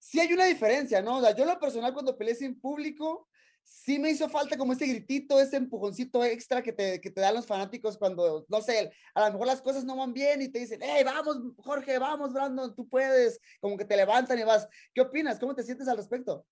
[0.00, 1.18] sí hay una diferencia, ¿no?
[1.18, 3.28] O sea, yo lo personal cuando peleé sin público,
[3.64, 7.34] sí me hizo falta como ese gritito, ese empujoncito extra que te, que te dan
[7.34, 10.60] los fanáticos cuando, no sé, a lo mejor las cosas no van bien y te
[10.60, 14.68] dicen, hey, vamos, Jorge, vamos, Brandon, tú puedes, como que te levantan y vas.
[14.94, 15.38] ¿Qué opinas?
[15.38, 16.44] ¿Cómo te sientes al respecto?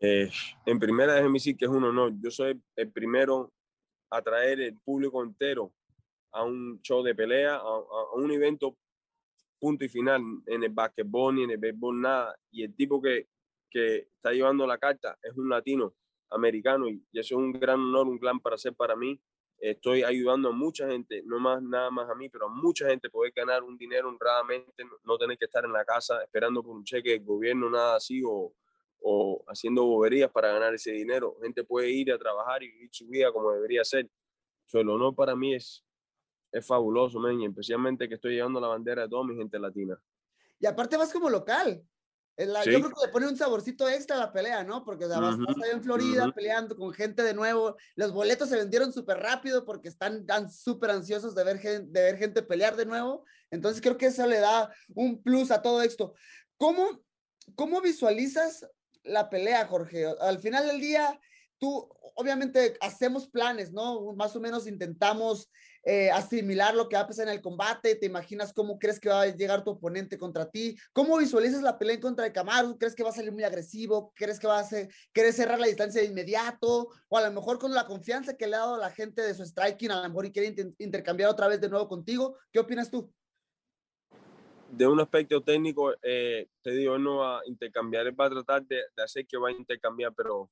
[0.00, 0.30] Eh,
[0.66, 2.12] en primera, déjeme decir que es un honor.
[2.20, 3.52] Yo soy el primero
[4.10, 5.72] a traer el público entero
[6.32, 8.76] a un show de pelea, a, un evento
[9.58, 12.36] punto y final en el basquetbol ni en el béisbol, nada.
[12.50, 13.28] Y el tipo que,
[13.70, 15.94] que está llevando la carta es un latino
[16.34, 19.20] americano y, eso es un gran honor, un gran para hacer para mí.
[19.58, 23.08] Estoy ayudando a mucha gente, no más nada más a mí, pero a mucha gente
[23.08, 26.84] poder ganar un dinero honradamente, no, tener que estar en la casa esperando por un
[26.84, 28.52] cheque del gobierno, nada así, o,
[29.00, 31.36] o haciendo boberías para ganar ese dinero.
[31.40, 34.10] Gente puede ir a trabajar y vivir su vida como debería ser.
[34.66, 35.84] So, el honor para mí es,
[36.50, 39.98] es fabuloso, men, y especialmente que estoy llevando la bandera de toda mi gente latina.
[40.58, 41.86] Y aparte vas como local.
[42.36, 42.82] La- Yo Sí.
[42.82, 44.84] creo que le pone un saborcito extra a la pelea, ¿no?
[44.84, 46.34] Porque o sea, vas Ujú, allá en Florida ujú.
[46.34, 47.76] peleando con gente de nuevo.
[47.94, 52.42] Los boletos se vendieron súper rápido porque están súper ansiosos de ver, de ver gente
[52.42, 53.24] pelear de nuevo.
[53.50, 56.14] Entonces creo que eso le da un plus a todo esto.
[56.56, 57.04] ¿Cómo,
[57.54, 58.66] cómo visualizas
[59.04, 60.06] la pelea, Jorge?
[60.20, 61.20] Al final del día,
[61.58, 64.12] tú, obviamente, hacemos planes, ¿no?
[64.14, 65.50] Más o menos intentamos
[65.84, 69.08] eh, asimilar lo que va a pasar en el combate, te imaginas cómo crees que
[69.08, 72.78] va a llegar tu oponente contra ti, cómo visualizas la pelea en contra de Kamaru,
[72.78, 75.66] crees que va a salir muy agresivo, crees que va a ser, querer cerrar la
[75.66, 78.90] distancia de inmediato, o a lo mejor con la confianza que le ha dado la
[78.90, 82.36] gente de su striking, a lo mejor y quiere intercambiar otra vez de nuevo contigo,
[82.52, 83.12] ¿qué opinas tú?
[84.70, 88.64] De un aspecto técnico, eh, te digo, no va a intercambiar, él va a tratar
[88.66, 90.50] de, de hacer que va a intercambiar, pero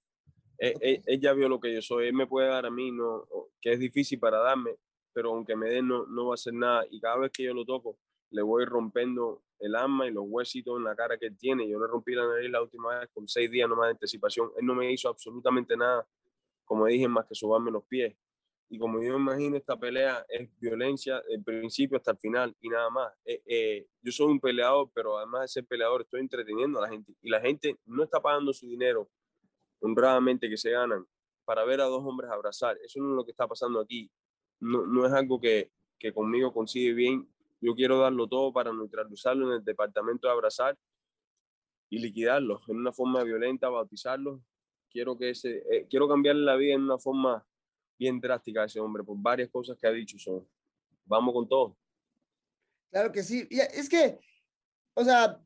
[0.59, 2.93] él, él- él ya vio lo que yo soy, él me puede dar a mí,
[2.93, 3.27] no,
[3.61, 4.77] que es difícil para darme,
[5.13, 7.55] pero aunque me dé, no, no va a hacer nada, y cada vez que yo
[7.55, 7.99] lo toco,
[8.31, 11.69] le voy rompiendo el alma y los huesitos en la cara que él tiene.
[11.69, 14.51] Yo le rompí la nariz la última vez con seis días nomás de anticipación.
[14.59, 16.07] Él no me hizo absolutamente nada,
[16.65, 18.17] como dije, más que sobarme los pies.
[18.69, 22.89] Y como yo imagino, esta pelea es violencia del principio hasta el final y nada
[22.89, 23.13] más.
[23.25, 26.89] Eh, eh, yo soy un peleador, pero además de ser peleador, estoy entreteniendo a la
[26.89, 27.13] gente.
[27.21, 29.11] Y la gente no está pagando su dinero
[29.81, 31.07] honradamente que se ganan
[31.45, 32.79] para ver a dos hombres abrazar.
[32.83, 34.11] Eso no es lo que está pasando aquí.
[34.63, 37.29] No, no es algo que, que conmigo consigue bien.
[37.61, 40.79] Yo quiero darlo todo para neutralizarlo en el departamento de abrazar
[41.91, 44.41] y liquidarlos en una forma violenta, bautizarlos.
[44.91, 47.47] Quiero, que ese, eh, quiero cambiarle la vida en una forma
[47.99, 50.19] bien drástica a ese hombre por varias cosas que ha dicho.
[50.19, 50.47] Son,
[51.05, 51.77] vamos con todo.
[52.91, 53.47] Claro que sí.
[53.51, 54.19] Es que,
[54.95, 55.41] o sea,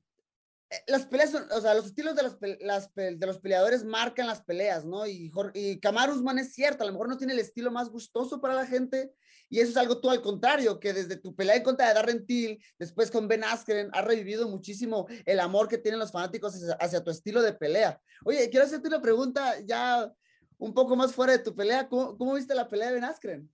[0.87, 4.42] las peleas, son- o sea, los estilos de, las, las de los peleadores marcan las
[4.42, 5.07] peleas, ¿no?
[5.07, 8.40] Y, y Kamaru Usman es cierto, a lo mejor no tiene el estilo más gustoso
[8.40, 9.12] para la gente,
[9.48, 12.26] y eso es algo tú al contrario, que desde tu pelea en contra de Darren
[12.26, 16.74] Till, después con Ben Askren, has revivido muchísimo el amor que tienen los fanáticos hacia,
[16.74, 18.00] hacia tu estilo de pelea.
[18.24, 20.12] Oye, quiero hacerte una pregunta ya
[20.59, 21.88] un poco más fuera de tu pelea.
[21.88, 23.48] ¿Cómo, cómo viste la pelea de Ben Askren?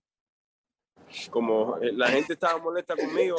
[1.29, 3.35] como eh, la gente estaba molesta conmigo,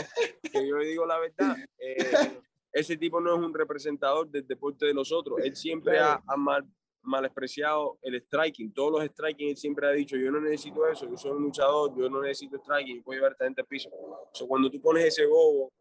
[0.53, 1.97] que yo le digo la verdad, eh,
[2.75, 5.39] ese tipo no es un representador del deporte de los otros.
[5.43, 6.65] Él siempre ha, ha mal,
[7.03, 8.73] malespreciado el striking.
[8.75, 11.95] Todos los striking él siempre ha dicho, yo no necesito eso, yo soy un luchador,
[11.97, 13.91] yo no necesito striking, yo puedo llevar a gente al piso.
[13.93, 15.73] O sea, cuando tú pones ese bobo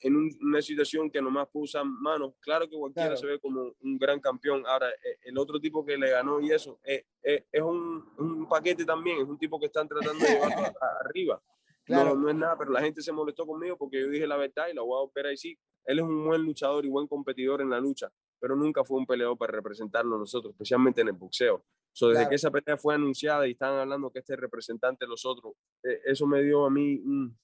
[0.00, 3.20] en un- una situación que nomás puso manos, claro que cualquiera Claro.
[3.20, 4.62] se ve como un gran campeón.
[4.66, 8.46] Ahora, eh, el otro tipo que le ganó y eso, eh, eh, es un, un
[8.48, 10.56] paquete también, es un tipo que están tratando de llevarlo
[11.04, 11.42] arriba.
[11.86, 12.14] Claro.
[12.14, 14.66] No, no es nada, pero la gente se molestó conmigo porque yo dije la verdad
[14.70, 15.58] y la voy a operar y sí.
[15.84, 19.06] Él es un buen luchador y buen competidor en la lucha, pero nunca fue un
[19.06, 21.64] peleador para representarlo nosotros, especialmente en el boxeo.
[21.92, 22.28] So, desde Claro.
[22.30, 25.54] que esa pelea fue anunciada y estaban hablando que este es representante de los otros,
[25.84, 27.38] eh, eso me dio a mí un,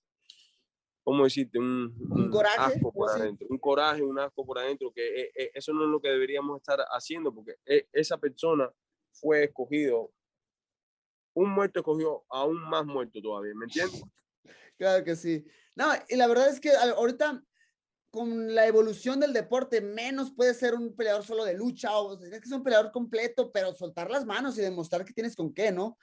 [1.05, 1.59] ¿cómo decirte?
[1.59, 5.51] Un, ¿Un coraje, asco por adentro, un coraje, un asco por adentro, que eh, eh,
[5.55, 8.71] eso no es lo que deberíamos estar haciendo, porque eh, esa persona
[9.13, 10.13] fue escogido,
[11.35, 14.03] un muerto escogió a un más muerto todavía, ¿me entiendes?
[14.83, 15.47] Claro que sí.
[15.77, 17.40] No, y la verdad es que ahorita
[18.11, 22.27] con la evolución del deporte, menos puede ser un peleador solo de lucha, o sea,
[22.27, 25.55] es que es un peleador completo, pero soltar las manos y demostrar que tienes con
[25.55, 25.97] qué, ¿no?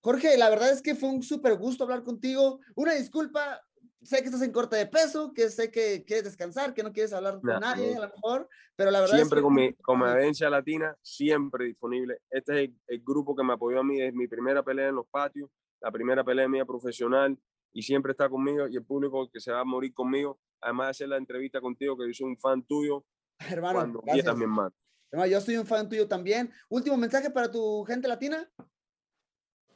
[0.00, 2.60] Jorge, la verdad es que fue un súper gusto hablar contigo.
[2.74, 3.62] Una disculpa,
[4.02, 7.14] sé que estás en corte de peso, que sé que quieres descansar, que no quieres
[7.14, 8.02] hablar con No, nadie, no.
[8.02, 9.44] a lo mejor, pero la verdad siempre es que...
[9.44, 12.20] con mi con mi audiencia latina, siempre disponible.
[12.28, 14.96] Este es el, el grupo que me apoyó a mí desde mi primera pelea en
[14.96, 15.48] los patios,
[15.80, 17.38] la primera pelea mía profesional,
[17.76, 20.90] y siempre está conmigo, y el público que se va a morir conmigo, además de
[20.92, 23.04] hacer la entrevista contigo, que yo soy un fan tuyo,
[23.38, 24.14] Hermano, cuando gracias.
[24.14, 24.74] quieras, mi hermano.
[25.10, 26.50] Hermano, yo soy un fan tuyo también.
[26.70, 28.50] Último mensaje para tu gente latina.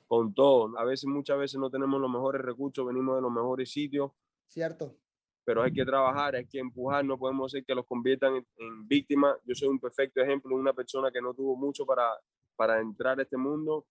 [0.09, 3.71] Con todo, a veces, muchas veces no tenemos los mejores recursos, venimos de los mejores
[3.71, 4.13] sitios,
[4.49, 4.97] Cierto.
[5.45, 8.89] pero hay que trabajar, hay que empujar, no podemos hacer que los conviertan en, en
[8.89, 9.37] víctimas.
[9.45, 12.09] Yo soy un perfecto ejemplo de una persona que no tuvo mucho para,
[12.57, 13.85] para entrar a este mundo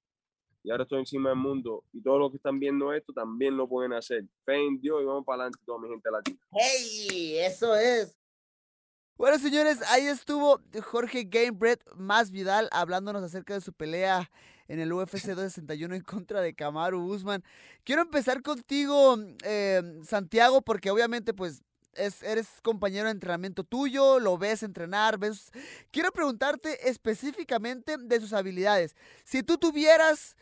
[0.63, 3.67] y ahora estoy encima del mundo y todos los que están viendo esto también lo
[3.67, 4.26] pueden hacer.
[4.45, 6.39] Fe en Dios y vamos para adelante toda mi gente latina.
[6.52, 7.38] ¡Hey!
[7.39, 8.17] Eso es.
[9.17, 14.32] Bueno, señores, ahí estuvo Jorge Gamebred más Vidal hablándonos acerca de su pelea
[14.69, 17.43] en el UFC 261 en contra de Kamaru Usman.
[17.84, 21.63] Quiero empezar contigo, eh, Santiago, porque obviamente, pues,
[21.95, 25.52] es, eres compañero de entrenamiento tuyo, lo ves entrenar, ves...
[25.91, 28.95] Quiero preguntarte específicamente de sus habilidades.
[29.26, 30.38] Si tú tuvieras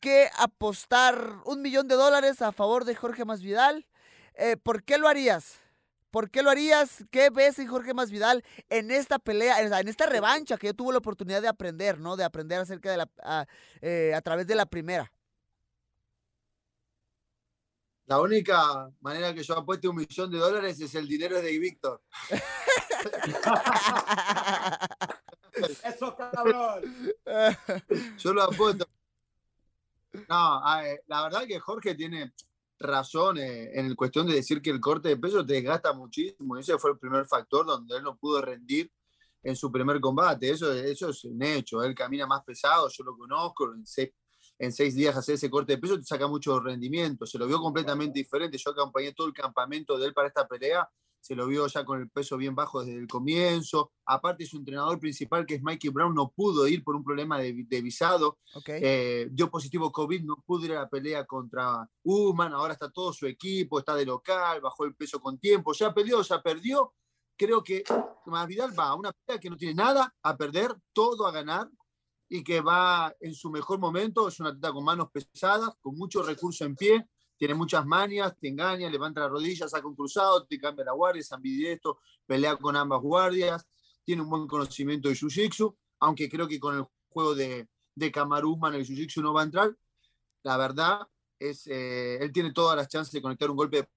[0.00, 3.86] que apostar un millón de dólares a favor de Jorge Masvidal,
[4.34, 5.60] eh, ¿por qué lo harías?
[6.10, 7.04] ¿Por qué lo harías?
[7.10, 10.98] ¿Qué ves en Jorge Masvidal en esta pelea, en, esta revancha que yo tuve la
[10.98, 12.16] oportunidad de aprender, ¿no?
[12.16, 13.46] De aprender acerca de la, a,
[13.80, 15.12] eh, a través de la primera.
[18.06, 22.02] La única manera que yo apueste un millón de dólares es el dinero de Víctor.
[25.84, 27.14] Eso, cabrón.
[28.18, 28.86] Yo lo apuesto.
[30.28, 30.62] No,
[31.06, 32.32] la verdad que Jorge tiene
[32.78, 36.56] razón eh, en cuestión de decir que el corte de peso te desgasta muchísimo.
[36.56, 38.90] Ese fue el primer factor donde él no pudo rendir
[39.42, 40.50] en su primer combate.
[40.50, 41.82] Eso, eso es un hecho.
[41.82, 43.72] Él camina más pesado, yo lo conozco.
[43.72, 44.10] En seis,
[44.58, 47.26] en seis días hacer ese corte de peso te saca mucho rendimiento.
[47.26, 48.58] Se lo vio completamente diferente.
[48.58, 50.88] Yo acompañé todo el campamento de él para esta pelea
[51.24, 53.92] se lo vio ya con el peso bien bajo desde el comienzo.
[54.04, 57.52] Aparte, su entrenador principal, que es Mikey Brown, no pudo ir por un problema de,
[57.80, 58.36] visado.
[58.66, 62.52] Eh, dio positivo COVID, no pudo ir a la pelea contra Uman.
[62.52, 65.72] Ahora está todo su equipo, está de local, bajó el peso con tiempo.
[65.72, 66.92] Ya perdió, ya perdió.
[67.38, 67.84] Creo que
[68.46, 71.70] Vidal va a una pelea que no tiene nada a perder, todo a ganar
[72.28, 74.28] y que va en su mejor momento.
[74.28, 78.48] Es una atleta con manos pesadas, con mucho recurso en pie tiene muchas manias, te
[78.48, 82.76] engaña, levanta las rodillas, saca un cruzado, te cambia la guardia, es ambidextro, pelea con
[82.76, 83.66] ambas guardias,
[84.04, 88.74] tiene un buen conocimiento de Jiu-Jitsu, aunque creo que con el juego de, de en
[88.74, 89.76] el Jiu-Jitsu no va a entrar.
[90.42, 91.00] La verdad
[91.38, 93.88] es, eh, él tiene todas las chances de conectar un golpe de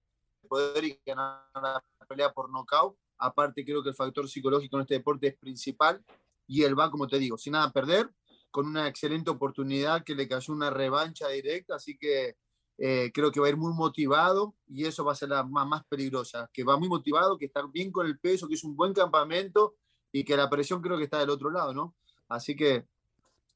[0.47, 2.97] poder y ganar la pelea por nocaut.
[3.19, 6.03] Aparte, creo que el factor psicológico en este deporte es principal
[6.47, 8.09] y él va, como te digo, sin nada a perder,
[8.51, 12.37] con una excelente oportunidad que le cayó una revancha directa, así que
[12.77, 15.83] eh, creo que va a ir muy motivado y eso va a ser la más,
[15.85, 18.93] peligrosa, que va muy motivado, que está bien con el peso, que es un buen
[18.93, 19.75] campamento
[20.11, 21.95] y que la presión creo que está del otro lado, ¿no?
[22.27, 22.85] Así que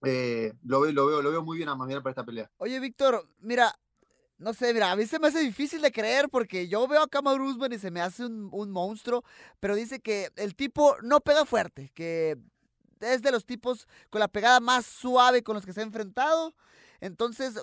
[0.04, 2.50] eh, lo, veo, lo, veo, lo veo muy bien a Masvidal para esta pelea.
[2.58, 3.78] Oye, Víctor, mira,
[4.40, 7.08] no sé, mira, a mí se me hace difícil de creer porque yo veo a
[7.08, 9.24] Kamaru Usman y se me hace un, un monstruo,
[9.60, 12.40] pero dice que el tipo no pega fuerte, que
[13.02, 16.56] es de los tipos con la pegada más suave con los que se ha enfrentado.
[17.00, 17.60] Entonces,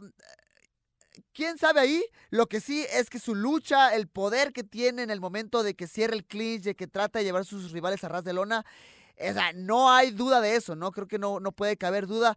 [1.33, 2.05] quién sabe ahí.
[2.31, 5.75] Lo que sí es que su lucha, el poder que tiene en el momento de
[5.75, 8.33] que cierra el clinch, de que trata de llevar a sus rivales a ras de
[8.33, 8.65] lona,
[9.21, 10.93] o sea, no hay duda de eso, ¿no?
[10.93, 12.37] Creo que no, no puede caber duda.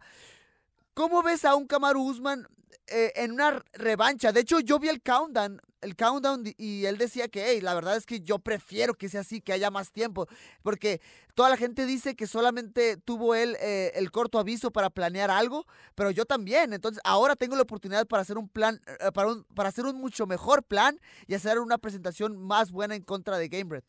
[0.94, 2.46] ¿Cómo ves a un Kamaru Usman
[2.88, 4.32] eh, en una revancha?
[4.32, 7.96] De hecho, yo vi el countdown el countdown y él decía que, hey, la verdad
[7.96, 10.26] es que yo prefiero que sea así, que haya más tiempo,
[10.62, 11.00] porque
[11.34, 15.66] toda la gente dice que solamente tuvo él eh, el corto aviso para planear algo,
[15.94, 19.44] pero yo también, entonces ahora tengo la oportunidad para hacer un plan, eh, para, un,
[19.54, 23.48] para hacer un mucho mejor plan y hacer una presentación más buena en contra de
[23.48, 23.84] Gamebred.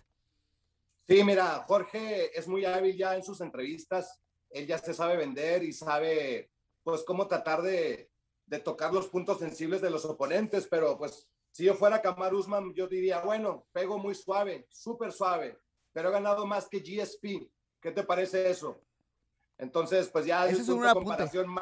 [1.07, 5.63] Sí, mira, Jorge es muy hábil ya en sus entrevistas, él ya se sabe vender
[5.63, 6.49] y sabe,
[6.83, 8.09] pues, cómo tratar de,
[8.45, 12.73] de tocar los puntos sensibles de los oponentes, pero pues si yo fuera Kamar Usman,
[12.73, 15.59] yo diría, bueno, pego muy suave, súper suave,
[15.91, 17.47] pero he ganado más que GSP.
[17.79, 18.81] ¿Qué te parece eso?
[19.59, 21.55] Entonces, pues ya es una comparación,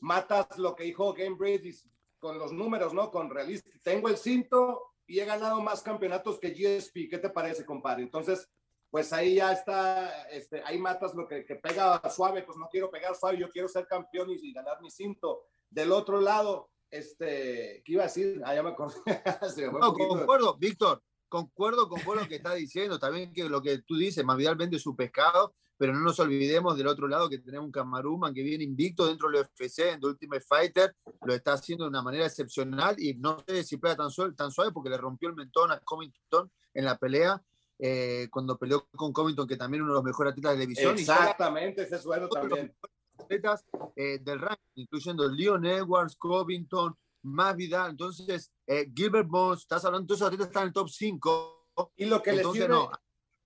[0.00, 1.76] matas lo que dijo Game Brady
[2.18, 3.10] con los números, ¿no?
[3.10, 3.68] Con realista.
[3.82, 7.10] Tengo el cinto y he ganado más campeonatos que GSP.
[7.10, 8.04] ¿Qué te parece, compadre?
[8.04, 8.48] Entonces,
[8.90, 12.90] pues ahí ya está, este, ahí matas lo que, que pega suave, pues no quiero
[12.90, 15.42] pegar suave, yo quiero ser campeón y, y ganar mi cinto.
[15.68, 18.40] Del otro lado, este, ¿qué iba a decir?
[18.44, 18.94] Ah, ya me acordé.
[19.80, 23.96] no, concuerdo, Víctor, concuerdo con vos lo que está diciendo, también que lo que tú
[23.96, 27.72] dices, Masvidal vende su pescado, pero no nos olvidemos del otro lado que tenemos un
[27.72, 31.90] Camaruman que viene invicto dentro del UFC, en The Ultimate Fighter, lo está haciendo de
[31.90, 35.28] una manera excepcional y no sé si pega tan suave, tan suave porque le rompió
[35.28, 37.42] el mentón a Covington en la pelea,
[37.78, 40.98] eh, cuando peleó con Covington, que también uno de los mejores atletas de división.
[40.98, 42.74] Exactamente, ese es bueno también
[43.18, 47.90] atletas eh, del ranking, incluyendo Leon Edwards, Covington, más Vidal.
[47.92, 51.92] Entonces, eh, Gilbert Bones, estás hablando, todos esos atletas están en el top 5.
[51.96, 52.90] Y lo que Entonces, les no,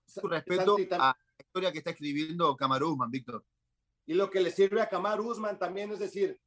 [0.05, 3.43] su respeto a la historia que está escribiendo Kamaru Usman, Víctor.
[4.05, 6.39] Y lo que le sirve a Kamaru Usman también, es decir,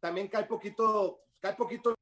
[0.00, 1.94] también cae poquito, cae poquito,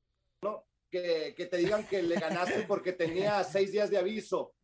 [0.43, 0.65] ¿no?
[0.91, 4.55] Que, que te digan que le ganaste porque tenía seis días de aviso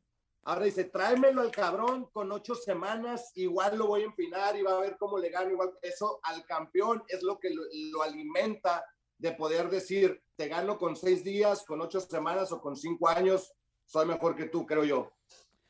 [0.46, 4.76] Ahora dice, tráemelo al cabrón con ocho semanas, igual lo voy a empinar y va
[4.76, 5.50] a ver cómo le gano.
[5.50, 8.84] Igual eso al campeón es lo que lo, alimenta
[9.16, 13.54] de poder decir, te gano con seis días, con ocho semanas o con cinco años,
[13.86, 15.12] soy mejor que tú, creo yo.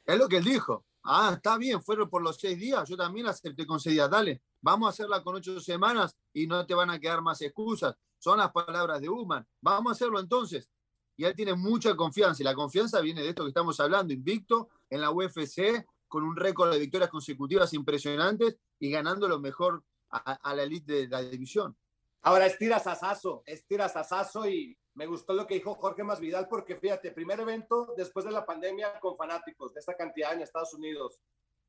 [0.05, 0.85] Es lo que él dijo.
[1.05, 4.43] Ah, está bien, fueron por los seis días, yo también acepté con seis días, dale,
[4.61, 7.95] vamos a hacerla con ocho semanas y no te van a quedar más excusas.
[8.19, 9.47] Son las palabras de Human.
[9.61, 10.71] Vamos a hacerlo entonces
[11.17, 12.43] y él tiene mucha confianza.
[12.43, 16.37] Y la confianza viene de esto que estamos hablando, invicto en la UFC, con un
[16.37, 21.77] récord de victorias consecutivas impresionantes y ganando lo mejor a, la elite de la división.
[22.23, 27.11] Ahora estiras a estiras a y me gustó lo que dijo Jorge Masvidal porque fíjate,
[27.11, 31.19] primer evento después de la pandemia con fanáticos de esta cantidad en Estados Unidos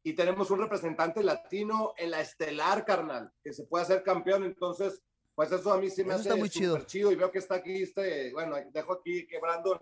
[0.04, 4.44] y tenemos un representante latino en la estelar, carnal, que se puede hacer campeón.
[4.44, 5.02] Entonces,
[5.36, 6.74] Pues eso a mí sí me Eso hace está muy chido.
[6.76, 9.78] súper chido y veo que está aquí este, bueno, dejo aquí que Brandon,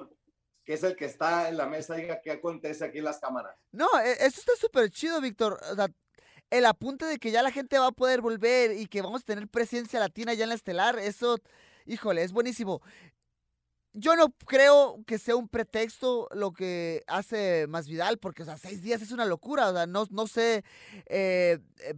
[0.65, 3.55] que es el que está en la mesa, diga qué acontece aquí en las cámaras.
[3.71, 5.59] No, e- eso está súper chido, Víctor.
[5.71, 5.87] O sea,
[6.49, 9.25] el apunte de que ya la gente va a poder volver y que vamos a
[9.25, 11.37] tener presencia latina ya en la estelar, eso,
[11.85, 12.81] híjole, es buenísimo.
[13.95, 18.81] Yo no creo que sea un pretexto lo que hace Masvidal, porque, o sea, seis
[18.81, 19.69] días es una locura.
[19.69, 20.63] O sea, no, no sé,
[21.05, 21.93] eh, eh,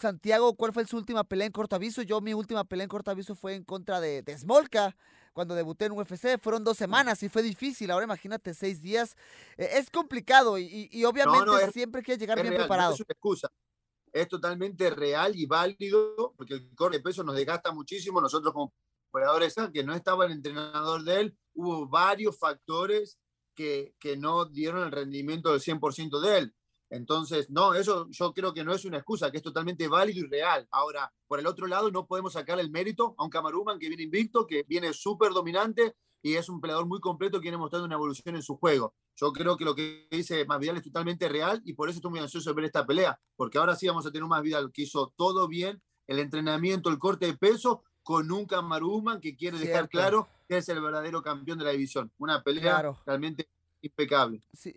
[0.00, 2.02] Santiago, ¿cuál fue su última pelea en corto aviso?
[2.02, 4.96] Yo, mi última pelea en corto aviso fue en contra de, de Smolka,
[5.32, 6.38] cuando debuté en UFC.
[6.40, 7.90] Fueron dos semanas y fue difícil.
[7.90, 9.16] Ahora imagínate, seis días.
[9.56, 12.94] Eh, es complicado y, y- y obviamente es- siempre quieres llegar bien real, no preparado.
[12.94, 13.48] es una excusa.
[14.12, 18.20] Es totalmente real y válido porque el corte de peso nos desgasta muchísimo.
[18.20, 18.72] Nosotros como
[19.10, 23.18] operadores, que no estaba el entrenador de él, hubo varios factores
[23.54, 26.54] que, que no dieron el rendimiento del 100% de él.
[26.90, 30.28] Entonces, no, eso yo creo que no es una excusa, que es totalmente válido y
[30.28, 30.66] real.
[30.70, 34.04] Ahora, por el otro lado, no podemos sacar el mérito a un Camaruman que viene
[34.04, 37.94] invicto, que viene súper dominante y es un peleador muy completo que viene mostrando una
[37.94, 38.94] evolución en su juego.
[39.16, 42.20] Yo creo que lo que dice Masvidal es totalmente real y por eso estoy muy
[42.20, 45.12] ansioso de ver esta pelea, porque ahora sí vamos a tener un Masvidal que hizo
[45.16, 50.26] todo bien, el entrenamiento, el corte de peso, con un Kamaruman que quiere dejar claro
[50.48, 52.10] que es el verdadero campeón de la división.
[52.16, 52.98] Una pelea Claro.
[53.04, 53.50] realmente
[53.82, 54.42] impecable.
[54.54, 54.74] Sí.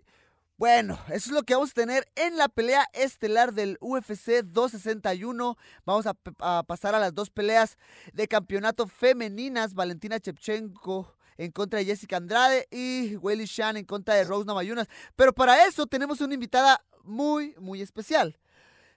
[0.62, 5.56] Bueno, eso es lo que vamos a tener en la pelea estelar del UFC 261.
[5.84, 6.14] Vamos a,
[6.62, 7.78] pasar a las dos peleas
[8.12, 9.74] de campeonato femeninas.
[9.74, 14.86] Valentina Chepchenko en contra de Jessica Andrade y Weili Shan en contra de Rose Namajunas.
[15.16, 18.38] Pero para eso tenemos una invitada muy, muy especial.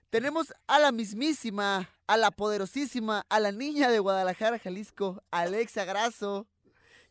[0.08, 6.46] Tenemos a la mismísima, a la poderosísima, a la niña de Guadalajara, Jalisco, Alexa Grasso.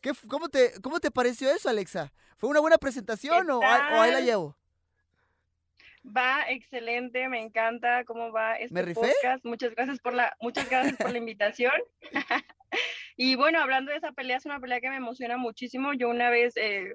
[0.06, 2.12] ¿Qué, cómo, te, ¿Cómo te pareció eso, Alexa?
[2.36, 4.56] ¿Fue una buena presentación ¿Qué o, ahí- o ahí la llevo?
[6.06, 9.00] Va excelente, me encanta cómo va este ¿Me rifé?
[9.00, 9.44] podcast.
[9.44, 11.72] Muchas gracias por la, muchas gracias por la invitación.
[13.16, 15.92] y bueno, hablando de esa pelea, es una pelea que me emociona muchísimo.
[15.94, 16.94] Yo una vez eh,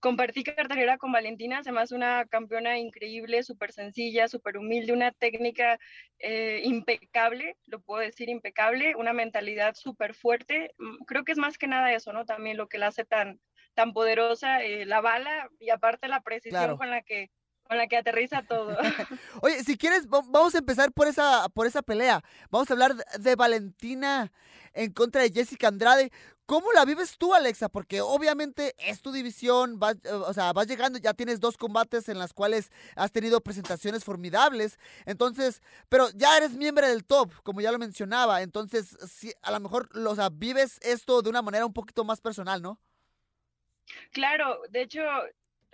[0.00, 5.12] compartí cartelera con Valentina, se me hace una campeona increíble, súper sencilla, súper humilde, una
[5.12, 5.78] técnica
[6.18, 10.72] eh, impecable, lo puedo decir impecable, una mentalidad súper fuerte.
[10.78, 12.24] Mm, Creo que es más que nada eso, ¿no?
[12.26, 13.40] También lo que la hace tan,
[13.74, 16.76] tan poderosa, eh, la bala y aparte la precisión Claro.
[16.76, 17.30] con la que
[17.66, 18.76] con la que aterriza todo.
[19.42, 22.22] Oye, si quieres, va- vamos a empezar por esa, por esa pelea.
[22.50, 24.32] Vamos a hablar de- Valentina
[24.72, 26.10] en contra de Jessica Andrade.
[26.46, 27.68] ¿Cómo la vives tú, Alexa?
[27.68, 32.08] Porque obviamente es tu división, vas, eh, o sea, vas llegando, ya tienes dos combates
[32.08, 34.78] en las cuales has tenido presentaciones formidables.
[35.06, 38.42] Entonces, pero ya eres miembro del top, como ya lo mencionaba.
[38.42, 42.20] Entonces, sí, a lo mejor, o sea, vives esto de una manera un poquito más
[42.20, 42.78] personal, ¿no?
[44.12, 45.00] Claro, de hecho,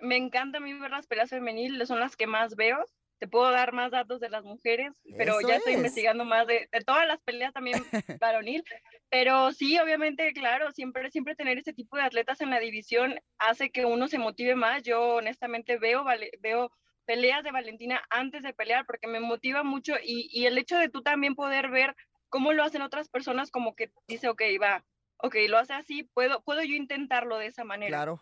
[0.02, 2.84] me encanta a mí ver las peleas femeniles, son las que más veo.
[3.18, 5.78] Te puedo dar más datos de las mujeres, pero Eso ya estoy es.
[5.78, 7.78] investigando más de, de todas las peleas también
[8.20, 8.64] varonil.
[9.10, 13.70] Pero sí, obviamente, claro, siempre, siempre tener ese tipo de atletas en la división hace
[13.70, 14.82] que uno se motive más.
[14.82, 16.72] Yo honestamente veo, vale- veo
[17.04, 20.88] peleas de Valentina antes de pelear porque me motiva mucho y, y el hecho de
[20.88, 21.94] tú también poder ver
[22.28, 24.84] cómo lo hacen otras personas como que dice, ok, va,
[25.18, 27.98] ok, lo hace así, puedo, puedo yo intentarlo de esa manera.
[27.98, 28.20] Claro.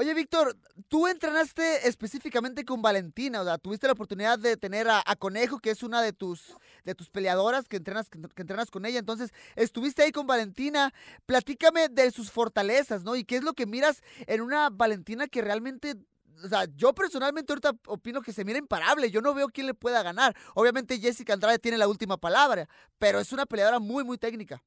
[0.00, 5.02] Oye, Víctor, tú entrenaste específicamente con Valentina, o sea, tuviste la oportunidad de tener a,
[5.18, 9.00] Conejo, que es una de tus, de tus peleadoras que entrenas, que entrenas con ella,
[9.00, 10.94] entonces estuviste ahí con Valentina,
[11.26, 13.16] platícame de sus fortalezas, ¿no?
[13.16, 15.96] Y qué es lo que miras en una Valentina que realmente,
[16.44, 19.74] o sea, yo personalmente ahorita opino que se mira imparable, yo no veo quién le
[19.74, 20.36] pueda ganar.
[20.54, 22.68] Obviamente Jessica Andrade tiene la última palabra,
[23.00, 24.62] pero es una peleadora muy, muy técnica.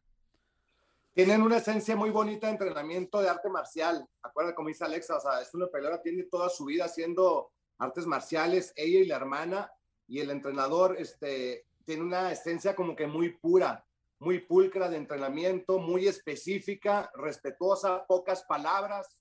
[1.14, 4.08] Tienen una esencia muy bonita de entrenamiento de arte marcial.
[4.22, 8.06] Acuerda como dice Alexa, o sea, es una peleadora, tiene toda su vida haciendo artes
[8.06, 9.72] marciales, ella y la hermana,
[10.08, 13.86] y el entrenador este, tiene una esencia como que muy pura,
[14.20, 19.18] muy pulcra de entrenamiento, muy específica, respetuosa, pocas palabras,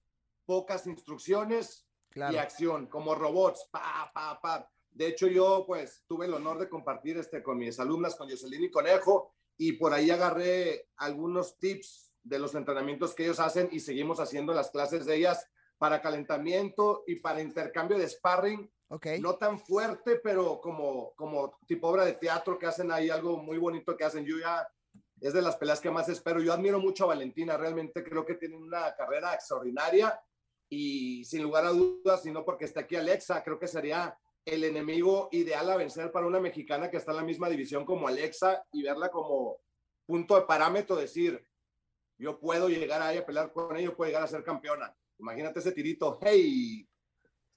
[0.47, 4.71] pocas instrucciones y acción, como robots, pa, pa, pa.
[4.91, 8.65] De hecho, yo pues tuve el honor de compartir este, con mis alumnas, con Jocelyn
[8.65, 13.81] y Conejo, y por ahí agarré algunos tips de los entrenamientos que ellos hacen y
[13.81, 15.47] seguimos haciendo las clases de ellas
[15.77, 19.07] para calentamiento y para intercambio de sparring, Ok.
[19.21, 23.59] no tan fuerte, pero como, como tipo obra de teatro que hacen ahí, algo muy
[23.59, 24.25] bonito que hacen.
[24.25, 24.67] Yo ya
[25.21, 26.41] es de las peleas que más espero.
[26.41, 30.19] Yo admiro mucho a Valentina, realmente creo que tiene una carrera extraordinaria
[30.71, 34.19] y sin lugar a dudas, y no porque esté aquí Alexa, creo que sería
[34.51, 38.09] el enemigo ideal a vencer para una mexicana que está en la misma división como
[38.09, 39.59] Alexa y verla como
[40.07, 41.43] punto de parámetro, decir,
[42.19, 44.95] yo puedo llegar ahí a pelear con ella, yo puedo llegar a ser campeona.
[45.19, 46.87] Imagínate ese tirito, hey,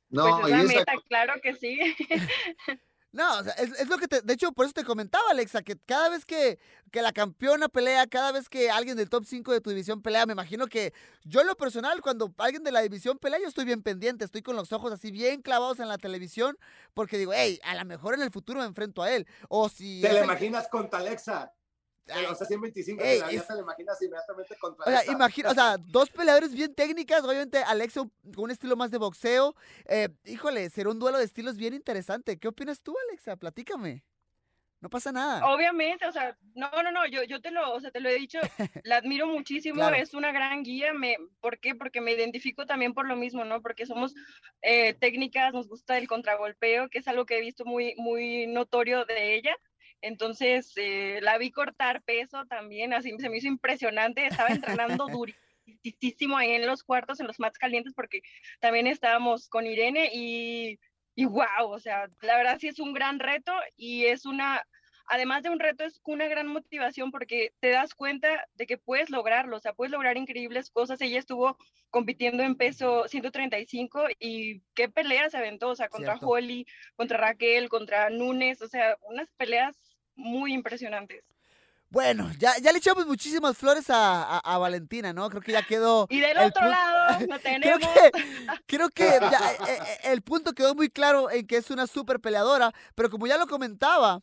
[0.10, 1.80] No, pues y esa esa- meta, claro que sí.
[3.14, 5.61] No, o sea, es, es lo que te, de hecho, por eso te comentaba, Alexa,
[5.61, 6.57] que cada vez que,
[6.91, 10.26] que la campeona pelea, cada vez que alguien del top 5 de tu división pelea,
[10.26, 10.93] me imagino que
[11.24, 14.41] yo en lo personal, cuando alguien de la división pelea, yo estoy bien pendiente, estoy
[14.41, 16.57] con los ojos así bien clavados en la televisión,
[16.95, 19.28] porque digo, hey, a lo mejor en el futuro me enfrento a él.
[19.47, 20.01] O si...
[20.01, 21.53] Te la imaginas contra Alexa.
[22.30, 25.78] O sea, 125, ey, la- es- te imaginas inmediatamente contra O sea, imagina, o sea,
[25.78, 29.56] dos peleadores bien técnicas, obviamente Alexa un- con un estilo más de boxeo.
[29.86, 32.38] Eh, híjole, será un duelo de estilos bien interesante.
[32.38, 33.38] ¿Qué opinas tú, Alexa?
[33.38, 34.04] Platícame.
[34.82, 35.45] No pasa nada.
[35.47, 38.16] Obviamente, o sea, no, no, no, yo, yo te lo, o sea, te lo he
[38.16, 38.39] dicho,
[38.84, 39.95] la admiro muchísimo, Claro.
[39.95, 41.74] es una gran guía, me, ¿por qué?
[41.74, 43.62] Porque me identifico también por lo mismo, ¿no?
[43.62, 44.14] Porque somos
[44.62, 49.06] eh, técnicas, nos gusta el contragolpeo, que es algo que he visto muy, muy notorio
[49.06, 49.56] de ella.
[50.04, 55.08] Entonces, eh, la vi cortar peso también, así se me hizo impresionante, estaba entrenando
[55.66, 58.22] durísimo ahí en los cuartos, en los mats calientes, porque
[58.60, 60.78] también estábamos con Irene y,
[61.16, 64.68] y wow, o sea, la verdad sí es un gran reto y es una,
[65.06, 69.10] además de un reto, es una gran motivación porque te das cuenta de que puedes
[69.10, 70.99] lograrlo, o sea, puedes lograr increíbles cosas.
[70.99, 71.58] Ella estuvo
[71.91, 76.28] compitiendo en peso 135 y qué peleas se aventó, o sea, contra Cierto.
[76.28, 76.66] Holly,
[76.97, 81.24] contra Raquel, contra Núñez, o sea, unas peleas muy impresionantes.
[81.89, 85.30] Bueno, ya, ya le echamos muchísimas flores a, a- a Valentina, ¿no?
[85.30, 86.07] Creo que ya quedó.
[86.09, 87.88] Y del el otro lado, lo Creo tenemos.
[87.93, 88.11] que,
[88.66, 92.20] creo que ya, eh, eh, el punto quedó muy claro en que es una super
[92.20, 94.22] peleadora, pero como ya lo comentaba,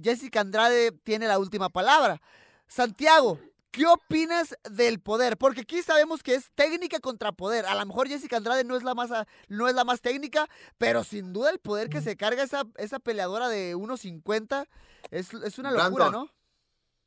[0.00, 2.20] Jessica Andrade tiene la última palabra.
[2.68, 3.40] Santiago,
[3.74, 5.36] ¿qué opinas del poder?
[5.36, 7.66] Porque aquí sabemos que es técnica contra poder.
[7.66, 9.10] A lo mejor Jessica Andrade no es la más,
[9.48, 10.48] no es la más técnica,
[10.78, 14.68] pero sin duda el poder que se carga esa, esa peleadora de 1.50
[15.10, 16.30] es, es una locura, Brandon, ¿no?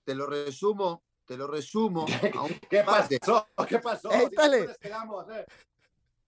[0.04, 2.06] Te lo resumo, te lo resumo
[2.36, 3.48] a un ¿Qué pasó?
[3.68, 4.12] ¿Qué pasó?
[4.12, 5.46] Ey, Si quedamos, eh.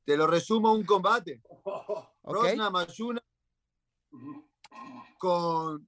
[0.06, 1.42] Te lo resumo a un combate.
[1.64, 2.08] Ok.
[2.24, 3.22] Rosna Mayuna
[5.18, 5.88] con,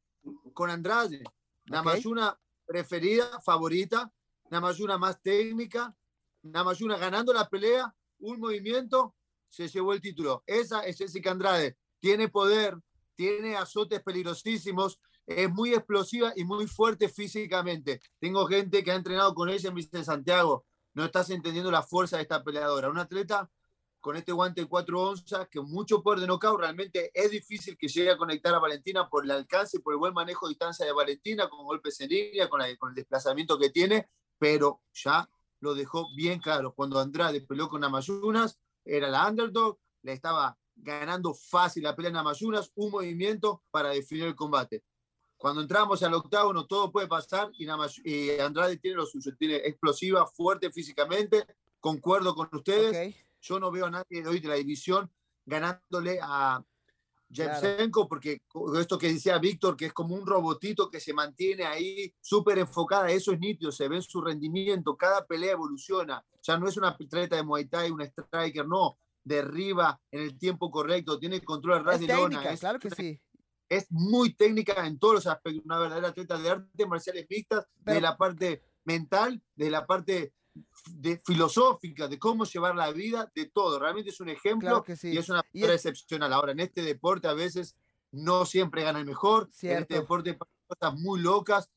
[0.53, 1.23] con Andrade.
[1.65, 4.11] Namayuna preferida, favorita.
[4.51, 5.95] Namayuna más técnica.
[6.43, 7.95] Namayuna ganando la pelea.
[8.19, 9.15] Un movimiento,
[9.49, 10.43] se llevó el título.
[10.45, 11.77] Esa es Jessica Andrade.
[11.99, 12.77] Tiene poder,
[13.15, 14.99] tiene azotes peligrosísimos.
[15.25, 18.01] Es muy explosiva y muy fuerte físicamente.
[18.19, 20.65] Tengo gente que ha entrenado con ella en Vicente Santiago.
[20.93, 22.89] No estás entendiendo la fuerza de esta peleadora.
[22.89, 23.49] Un atleta
[24.01, 27.87] con este guante de 4 onzas, que mucho poder de knockout, realmente es difícil que
[27.87, 30.91] llegue a conectar a Valentina por el alcance, por el buen manejo de distancia de
[30.91, 34.09] Valentina, con golpes en línea, con el desplazamiento que tiene,
[34.41, 35.29] pero ya
[35.59, 36.73] lo dejó bien claro.
[36.73, 42.15] Cuando Andrade peleó con Namayunas, era la underdog, le estaba ganando fácil la pelea en
[42.15, 44.83] Namayunas, un movimiento para definir el combate.
[45.37, 47.69] Cuando entramos al octágono, todo puede pasar y,
[48.39, 51.45] Andrade tiene lo suyo, tiene explosiva, fuerte físicamente,
[51.79, 53.15] concuerdo con ustedes.
[53.41, 55.11] Yo no veo a nadie de hoy de la división
[55.45, 56.65] ganándole a
[57.31, 58.41] Yevchenko, porque
[58.79, 63.09] esto que decía Víctor, que es como un robotito que se mantiene ahí súper enfocada,
[63.11, 67.35] eso es nítido, se ve su rendimiento, cada pelea evoluciona, ya no es una atleta
[67.35, 72.01] de Muay Thai, una striker, no, derriba en el tiempo correcto, tiene control al ras
[72.01, 73.19] Es de lona, es, claro que sí.
[73.69, 77.95] es muy técnica en todos los aspectos, una verdadera atleta de artes marciales mixtas, Pero-
[77.95, 80.33] de la parte mental, de la parte
[80.91, 83.79] de filosófica, de cómo llevar la vida, de todo.
[83.79, 85.09] Realmente es un ejemplo Claro que sí.
[85.11, 86.33] y es una Y prueba es- excepcional.
[86.33, 87.75] Ahora, en este deporte a veces
[88.11, 89.49] no siempre gana el mejor.
[89.61, 91.69] En este deporte pasan cosas muy locas.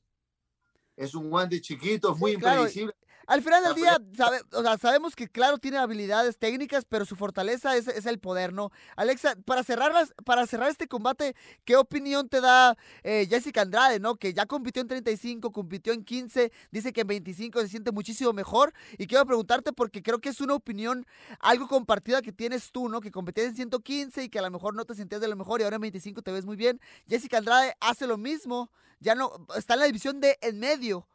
[0.97, 2.95] Es un guante chiquito, es muy impredecible.
[3.27, 7.05] Al final del La día, sabe- o sea, sabemos que claro tiene habilidades técnicas, pero
[7.05, 8.71] su fortaleza es, es el poder, ¿no?
[8.97, 14.01] Alexa, para cerrar, las- para cerrar este combate, ¿qué opinión te da eh, Jessica Andrade,
[14.01, 14.17] ¿no?
[14.17, 18.33] Que ya compitió en 35, compitió en 15, dice que en 25 se siente muchísimo
[18.33, 18.73] mejor.
[18.99, 21.07] Y quiero preguntarte porque creo que es una opinión
[21.41, 23.01] algo compartida que tienes tú, ¿no?
[23.01, 25.61] Que competías en 115 y que a lo mejor no te sentías de lo mejor
[25.61, 26.81] y ahora en 25 te ves muy bien.
[27.09, 28.71] Jessica Andrade hace lo mismo,
[29.01, 31.07] ya no, está en la división de en medio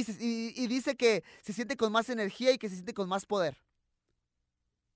[0.00, 3.08] y, y- y dice que se siente con más energía y que se siente con
[3.08, 3.56] más poder.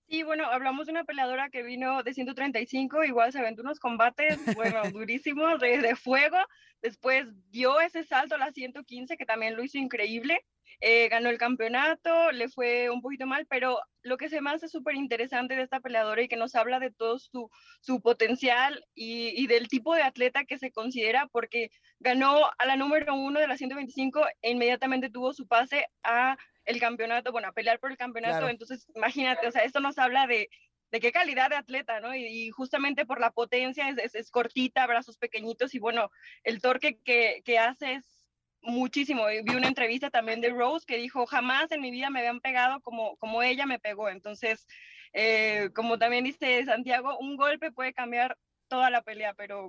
[0.09, 4.39] Sí, bueno, hablamos de una peleadora que vino de 135, igual se aventó unos combates,
[4.55, 6.37] bueno, durísimos, de, de fuego.
[6.83, 10.45] Después dio ese salto a la 115, que también lo hizo increíble.
[10.81, 14.69] Eh, ganó el campeonato, le fue un poquito mal, pero lo que se me hace
[14.69, 17.49] súper interesante de esta peleadora y que nos habla de todo su,
[17.81, 21.71] su potencial y, y del tipo de atleta que se considera, porque
[22.03, 26.79] ganó a la número uno de la 125 e inmediatamente tuvo su pase a el
[26.79, 28.35] campeonato, bueno, a pelear por el campeonato.
[28.39, 28.49] Claro.
[28.49, 30.49] Entonces, imagínate, o sea, esto nos habla de,
[30.91, 32.15] de qué calidad de atleta, ¿no?
[32.15, 36.11] Y, y justamente por la potencia, es, es, es cortita, brazos pequeñitos y bueno,
[36.45, 38.27] el torque que, que hace es
[38.61, 39.27] muchísimo.
[39.27, 42.81] Vi una entrevista también de Rose que dijo, jamás en mi vida me habían pegado
[42.81, 44.09] como, como ella me pegó.
[44.09, 44.67] Entonces,
[45.13, 48.39] eh, como también dice Santiago, un golpe puede cambiar
[48.69, 49.69] toda la pelea, pero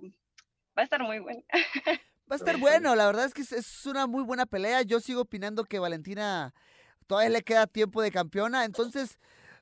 [0.77, 1.43] Va a estar muy bueno.
[2.34, 4.81] Va a estar bueno, la verdad es que es, una muy buena pelea.
[4.81, 6.51] Yo sigo opinando que Valentina
[7.05, 9.19] todavía le queda tiempo de campeona, entonces,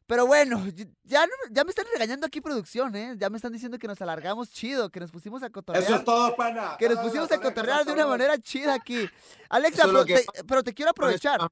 [0.07, 0.63] pero bueno,
[1.03, 3.15] ya, no- ya me están regañando aquí producción, ¿eh?
[3.17, 5.83] Ya me están diciendo que nos alargamos chido, que nos pusimos a cotorrear.
[5.83, 6.77] Eso es todo, pana.
[6.79, 9.09] que nos pusimos a cotorrear de una manera chida aquí.
[9.49, 11.41] Alexa, pero lo que te, pero te quiero aprovechar.
[11.41, 11.49] Eso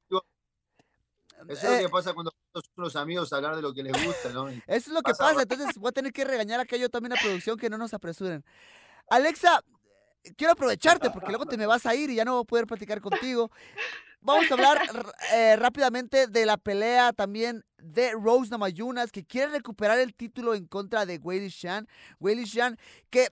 [1.50, 2.34] es lo Eh, que pasa cuando
[2.78, 4.48] unos amigos a hablar de lo que les gusta, ¿no?
[4.48, 7.16] Eso es lo que Pasa entonces voy a tener que regañar acá yo también a
[7.18, 8.46] producción que no nos apresuren.
[9.10, 9.64] Alexa,
[10.36, 12.68] quiero aprovecharte porque luego te me vas a ir y ya no voy a poder
[12.68, 13.52] platicar contigo.
[14.22, 14.82] Vamos a hablar
[15.34, 20.66] eh, rápidamente de la pelea también de Rose Namayunas, que quiere recuperar el título en
[20.66, 21.88] contra de Weili Shan.
[22.20, 22.78] Shan,
[23.10, 23.30] que,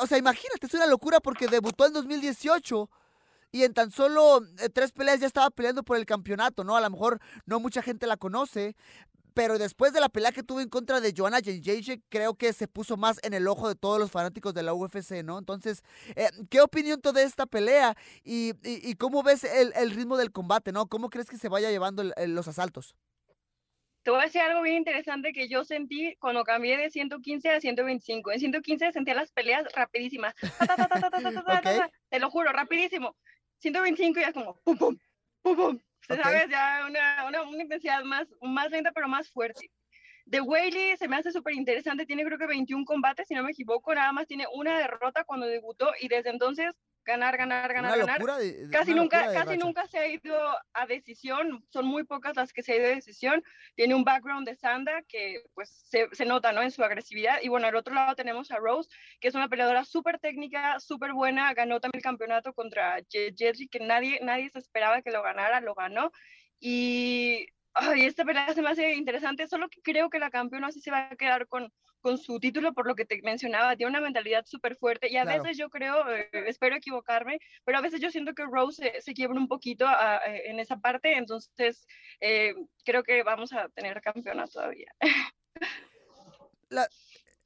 [0.00, 2.88] o sea, imagínate, es una locura porque debutó en 2018
[3.52, 6.74] y en tan solo eh, tres peleas ya estaba peleando por el campeonato, ¿no?
[6.74, 8.76] A lo mejor no mucha gente la conoce,
[9.40, 12.68] pero después de la pelea que tuvo en contra de Joanna Jędrzejczyk, creo que se
[12.68, 15.38] puso más en el ojo de todos los fanáticos de la UFC, ¿no?
[15.38, 15.82] Entonces,
[16.14, 18.52] eh, ¿qué opinión toda esta pelea y,
[18.96, 20.88] cómo ves el, ritmo del combate, ¿no?
[20.88, 22.94] ¿Cómo crees que se vaya llevando los asaltos?
[24.02, 27.60] Te voy a decir algo bien interesante que yo sentí cuando cambié de 115 a
[27.62, 28.32] 125.
[28.32, 30.34] En 115 sentía las peleas rapidísimas.
[32.10, 33.16] Te lo juro, rapidísimo.
[33.60, 34.98] 125 ya es como pum, pum,
[35.40, 36.18] pum, pum, Ok.
[36.22, 36.48] ¿Sabes?
[36.48, 39.70] Ya una, una, una intensidad más, más lenta, pero más fuerte.
[40.24, 42.06] De Whaley se me hace súper interesante.
[42.06, 43.94] Tiene creo que 21 combates, si no me equivoco.
[43.94, 46.72] Nada más tiene una derrota cuando debutó y desde entonces
[47.04, 49.56] ganar, ganar, ganar, Una ganar de, casi nunca, casi racha.
[49.56, 50.38] nunca se ha ido
[50.72, 53.42] a decisión, son muy pocas las que se ha ido a decisión.
[53.74, 56.62] Tiene un background de Sanda que pues se, se nota ¿no?
[56.62, 57.38] en su agresividad.
[57.42, 58.88] Y bueno, al otro lado tenemos a Rose,
[59.20, 63.68] que es una peleadora súper técnica, súper buena, ganó también el campeonato contra Je- Jedrzej,
[63.70, 66.12] que nadie, nadie se esperaba que lo ganara, lo ganó.
[66.58, 70.80] Y ay, esta pelea se me hace interesante, solo que creo que la campeona sí
[70.80, 74.00] se va a quedar con, con su título por lo que te mencionaba, tiene una
[74.00, 75.42] mentalidad súper fuerte y a Claro.
[75.42, 79.14] veces yo creo, eh, espero equivocarme, pero a veces yo siento que Rose se, se
[79.14, 81.86] quiebra un poquito a- eh, en esa parte, entonces
[82.20, 82.54] eh,
[82.84, 84.92] creo que vamos a tener campeona todavía.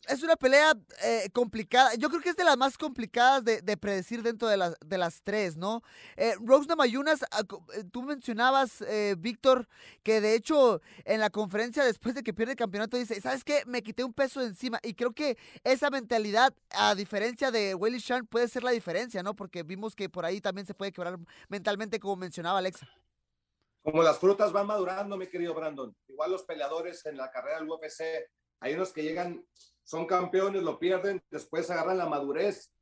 [0.09, 1.95] Es una pelea eh, complicada.
[1.95, 4.99] Yo creo que es de las más complicadas de, de predecir dentro de las, de
[4.99, 5.83] las tres, ¿no?
[6.17, 7.43] Eh, Rose Namayunas, ah,
[7.75, 9.69] eh, tú mencionabas, eh, Víctor,
[10.03, 13.63] que de hecho en la conferencia después de que pierde el campeonato dice, ¿sabes qué?
[13.67, 14.79] Me quité un peso encima.
[14.83, 19.35] Y creo que esa mentalidad, a diferencia de Willie Shan, puede ser la diferencia, ¿no?
[19.35, 22.89] Porque vimos que por ahí también se puede quebrar mentalmente, como mencionaba Alexa.
[23.83, 25.95] Como las frutas van madurando, mi querido Brandon.
[26.09, 28.03] Igual los peleadores en la carrera del UFC,
[28.61, 29.45] hay unos que llegan,
[29.85, 32.73] son campeones, lo pierden, después agarran la madurez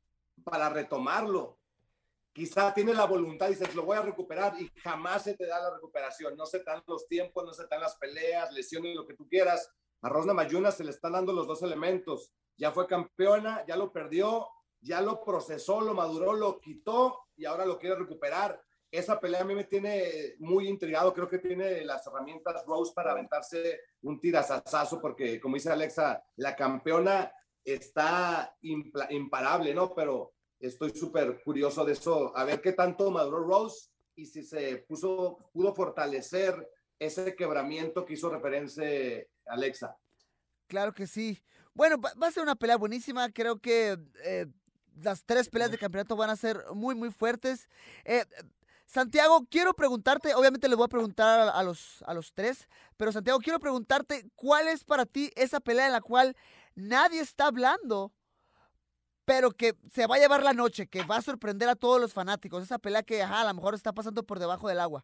[0.43, 1.59] para retomarlo.
[2.31, 5.61] Quizá tiene la voluntad y dices, lo voy a recuperar y jamás se te da
[5.61, 6.35] la recuperación.
[6.35, 9.69] No se dan los tiempos, no se dan las peleas, lesiones, lo que tú quieras.
[10.01, 12.31] A Rosna Mayuna se le están dando los dos elementos.
[12.57, 14.47] Ya fue campeona, ya lo perdió,
[14.81, 18.59] ya lo procesó, lo maduró, lo quitó y ahora lo quiere recuperar
[18.93, 21.13] esa pelea a mí me tiene muy intrigado.
[21.15, 26.55] Creo que tiene las herramientas Rose para aventarse un tirazazazo, porque como dice Alexa, la
[26.55, 27.31] campeona
[27.65, 29.95] está imparable, ¿no?
[29.95, 34.77] Pero estoy súper curioso de eso, a ver qué tanto maduró Rose y si se
[34.87, 36.69] puso, pudo fortalecer
[36.99, 38.85] ese quebramiento que hizo referencia
[39.47, 39.97] Alexa.
[40.67, 41.43] Claro que sí.
[41.73, 43.31] Bueno, va a ser una pelea buenísima.
[43.31, 44.45] Creo que eh,
[45.01, 47.67] las tres peleas de campeonato van a ser muy, muy fuertes.
[48.05, 48.23] Eh,
[48.93, 53.11] Santiago, quiero preguntarte, obviamente les voy a preguntar a, a los, a los tres, pero
[53.11, 56.37] Santiago, quiero preguntarte, ¿cuál es para ti esa pelea en la cual
[56.75, 58.13] nadie está hablando,
[59.25, 62.13] pero que se va a llevar la noche, que va a sorprender a todos los
[62.13, 62.61] fanáticos?
[62.61, 65.03] Esa pelea que, ajá, a lo mejor está pasando por debajo del agua.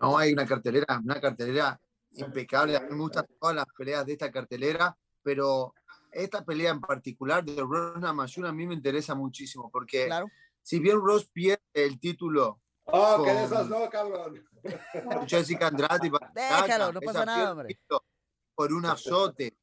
[0.00, 1.80] No, hay una cartelera, una cartelera
[2.12, 2.76] impecable.
[2.76, 5.74] A mí me gustan todas las peleas de esta cartelera, pero
[6.12, 10.28] esta pelea en particular de Rosna Mayuna a mí me interesa muchísimo, porque Claro.
[10.62, 12.60] Si bien Rose pierde el título
[12.92, 14.44] Oh, que de Con- esas no, cabrón.
[15.04, 17.78] con Jessica Andrade, Déjalo, no pasa nada, hombre.
[18.56, 19.56] por un azote.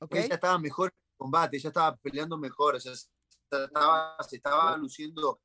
[0.00, 0.14] ¿Ok?
[0.14, 3.08] Ella estaba mejor en el combate, ella estaba peleando mejor, o sea, se
[3.64, 5.40] estaba, se estaba luciendo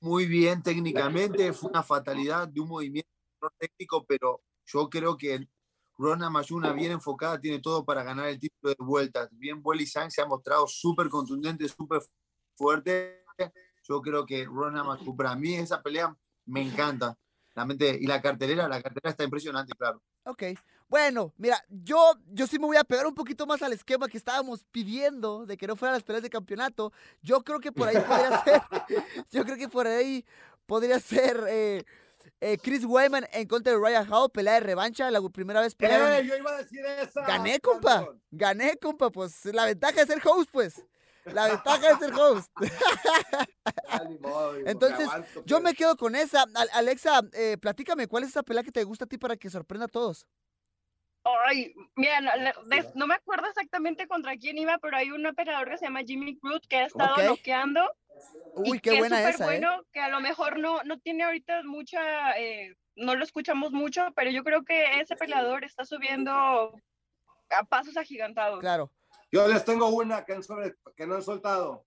[0.00, 1.52] muy bien técnicamente.
[1.52, 3.08] Fue una fatalidad de un movimiento
[3.58, 5.46] técnico, pero yo creo que
[5.98, 9.28] Rona Mayuna, bien enfocada, tiene todo para ganar el título de vueltas.
[9.32, 12.00] Bien, Welly Sang se ha mostrado súper contundente, súper
[12.56, 13.24] fuerte.
[13.82, 16.14] Yo creo que Rona Mayuna, para mí esa pelea
[16.46, 17.16] me encanta.
[17.54, 20.02] La mente, y la cartelera, la cartelera está impresionante, claro.
[20.24, 20.44] Ok.
[20.88, 24.16] Bueno, mira, yo, yo sí me voy a pegar un poquito más al esquema que
[24.16, 26.92] estábamos pidiendo de que no fueran las peleas de campeonato.
[27.20, 28.62] Yo creo que por ahí podría ser.
[29.30, 30.24] Yo creo que por ahí
[30.66, 31.44] podría ser.
[31.48, 31.84] eh,
[32.40, 36.12] Eh, Chris Weidman en contra de Ryan Hall, pelea de revancha, la primera vez pelearon.
[36.12, 36.24] ¡Eh!
[36.26, 37.22] Yo iba a decir esa.
[37.26, 38.06] Gané, compa.
[38.30, 39.10] Gané, compa.
[39.10, 40.80] Pues la ventaja de ser host, pues.
[41.32, 42.50] La ventaja de ser host.
[44.66, 45.08] Entonces,
[45.44, 46.44] Yo me quedo con esa.
[46.54, 49.50] Al- Alexa, eh, platícame, ¿cuál es esa pelea que te gusta a ti para que
[49.50, 50.26] sorprenda a todos?
[51.46, 52.20] Ay, mira,
[52.94, 56.38] no, me acuerdo exactamente contra quién iba, pero hay un operador que se llama Jimmy
[56.38, 57.36] Cruz que ha estado
[58.64, 59.46] y Uy, qué que buena es esa, ¿eh?
[59.46, 64.08] bueno, que a lo mejor no, no tiene ahorita mucha, eh, no lo escuchamos mucho,
[64.16, 66.72] pero yo creo que ese peleador está subiendo
[67.50, 68.60] a pasos agigantados.
[68.60, 68.90] Claro.
[69.30, 71.84] Yo les tengo una que, han sobre- que no han soltado.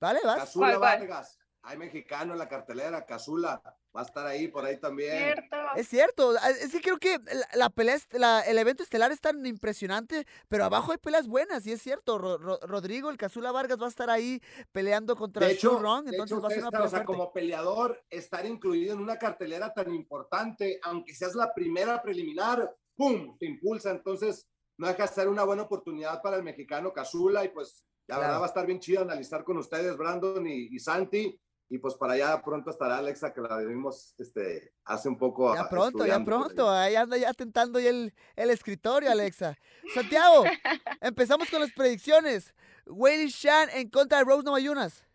[0.00, 0.38] ¿Vale, vas?
[0.38, 0.98] Casula ¿Cuál, cuál?
[1.00, 1.38] Vargas.
[1.64, 3.06] Hay mexicano en la cartelera.
[3.06, 3.62] Casula
[3.94, 5.16] va a estar ahí, por ahí también.
[5.34, 5.56] Cierto.
[5.76, 9.20] Es cierto, a- es que creo que la, la pelea, la- el evento estelar es
[9.20, 13.52] tan impresionante, pero abajo hay peleas buenas, y es cierto, Ro- Ro- Rodrigo, el Casula
[13.52, 14.40] Vargas va a estar ahí
[14.72, 17.06] peleando contra De hecho, de entonces hecho, va a ser una pelea o sea, fuerte.
[17.06, 23.36] como peleador, estar incluido en una cartelera tan importante, aunque seas la primera preliminar, ¡pum!
[23.38, 23.90] te impulsa.
[23.92, 24.48] Entonces,
[24.82, 28.20] no deja de ser una buena oportunidad para el mexicano Casula y pues la Claro.
[28.22, 31.38] verdad va a estar bien chido analizar con ustedes, Brandon y, y Santi.
[31.68, 35.54] Y pues para allá pronto estará Alexa, que la vimos este, hace un poco.
[35.54, 39.56] Ya pronto, ya pronto, ahí anda ya tentando ya el, el escritorio, Alexa.
[39.94, 40.44] Santiago,
[41.00, 42.52] empezamos con las predicciones.
[42.86, 45.06] Wei Shan en contra de Rose Namayunas.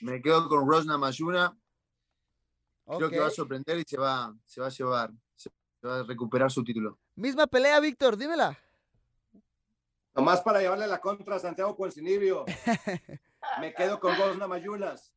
[0.00, 1.58] Me quedo con Rosna Mayuna.
[2.86, 5.50] Creo que va a sorprender y se va, se va a llevar, se
[5.84, 6.98] va a recuperar su título.
[7.18, 8.56] Misma pelea, Víctor, dímela.
[10.14, 12.44] Nomás para llevarle la contra a Santiago Poncinibio.
[13.60, 15.12] Me quedo con Rosna Mayunas.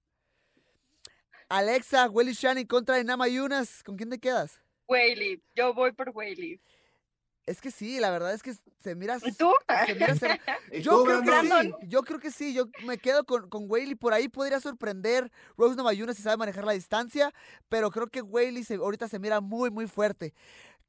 [1.48, 3.84] Alexa, Willy Shan en contra de Namayunas.
[3.84, 4.60] ¿Con quién te quedas?
[4.88, 6.60] Whaley, yo voy por Whaley.
[7.46, 9.18] Es que sí, la verdad es que se mira.
[9.22, 9.52] ¿Y tú?
[9.86, 10.40] Se mira ser-
[10.72, 13.66] ¿Y Yo tú, creo que sí, yo creo que sí, yo me quedo con, con
[13.70, 17.32] Whaley, por ahí podría sorprender Rose Namayunas si sabe manejar la distancia,
[17.70, 20.34] pero creo que Whaley se- ahorita se mira muy, muy fuerte.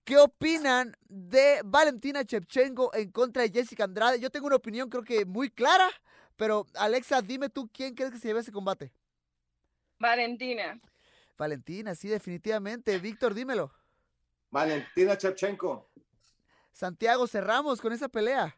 [0.05, 4.19] ¿Qué opinan de Valentina Chepchenko en contra de Jessica Andrade?
[4.19, 5.89] Yo tengo una opinión creo que muy clara,
[6.37, 8.93] pero Alexa, dime tú quién crees que se lleve ese combate.
[10.01, 10.81] Valentina.
[11.39, 12.99] Valentina, sí, definitivamente.
[12.99, 13.73] Víctor, dímelo.
[14.51, 15.89] Valentina Chevchenko.
[16.73, 18.57] Santiago, cerramos con esa pelea.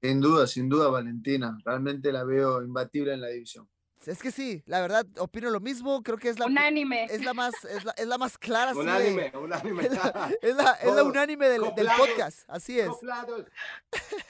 [0.00, 1.58] Sin duda, sin duda, Valentina.
[1.64, 3.68] Realmente la veo imbatible en la división.
[4.06, 7.04] Es que sí, la verdad, opino lo mismo, creo que es la, Unánime.
[7.04, 8.72] es la más, es la, es la más clara.
[8.72, 9.82] sí, Unánime, unánime.
[9.86, 11.62] Es la, es la- es la unánime del,
[11.96, 12.88] podcast, así es.
[12.88, 13.44] Coplados.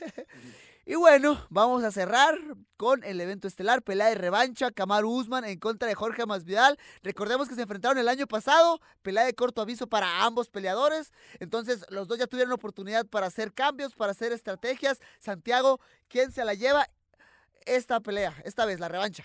[0.91, 2.39] Y bueno, vamos a cerrar
[2.79, 6.79] con el evento estelar, pelea de revancha, Kamaru Usman en contra de Jorge Masvidal.
[7.03, 11.13] Recordemos que se enfrentaron el año pasado, pelea de corto aviso para ambos peleadores.
[11.41, 14.99] Entonces, los dos ya tuvieron oportunidad para hacer cambios, para hacer estrategias.
[15.19, 16.89] Santiago, ¿quién se la lleva
[17.67, 19.25] esta pelea, esta vez, la revancha?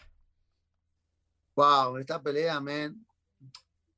[1.55, 3.05] Wow, esta pelea, man.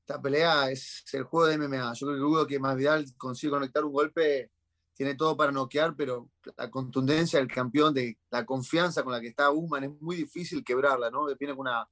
[0.01, 1.93] Esta pelea es el juego de MMA.
[1.93, 4.51] Yo creo que dudo que Masvidal consigue conectar un golpe,
[4.93, 9.27] tiene todo para noquear, pero la contundencia del campeón, de la confianza con la que
[9.27, 11.25] está Usman, es muy difícil quebrarla, ¿no?
[11.35, 11.87] Viene con una,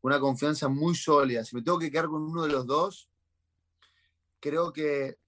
[0.00, 1.44] una confianza muy sólida.
[1.44, 3.08] Si me tengo que quedar con uno de los dos,
[4.40, 5.18] creo que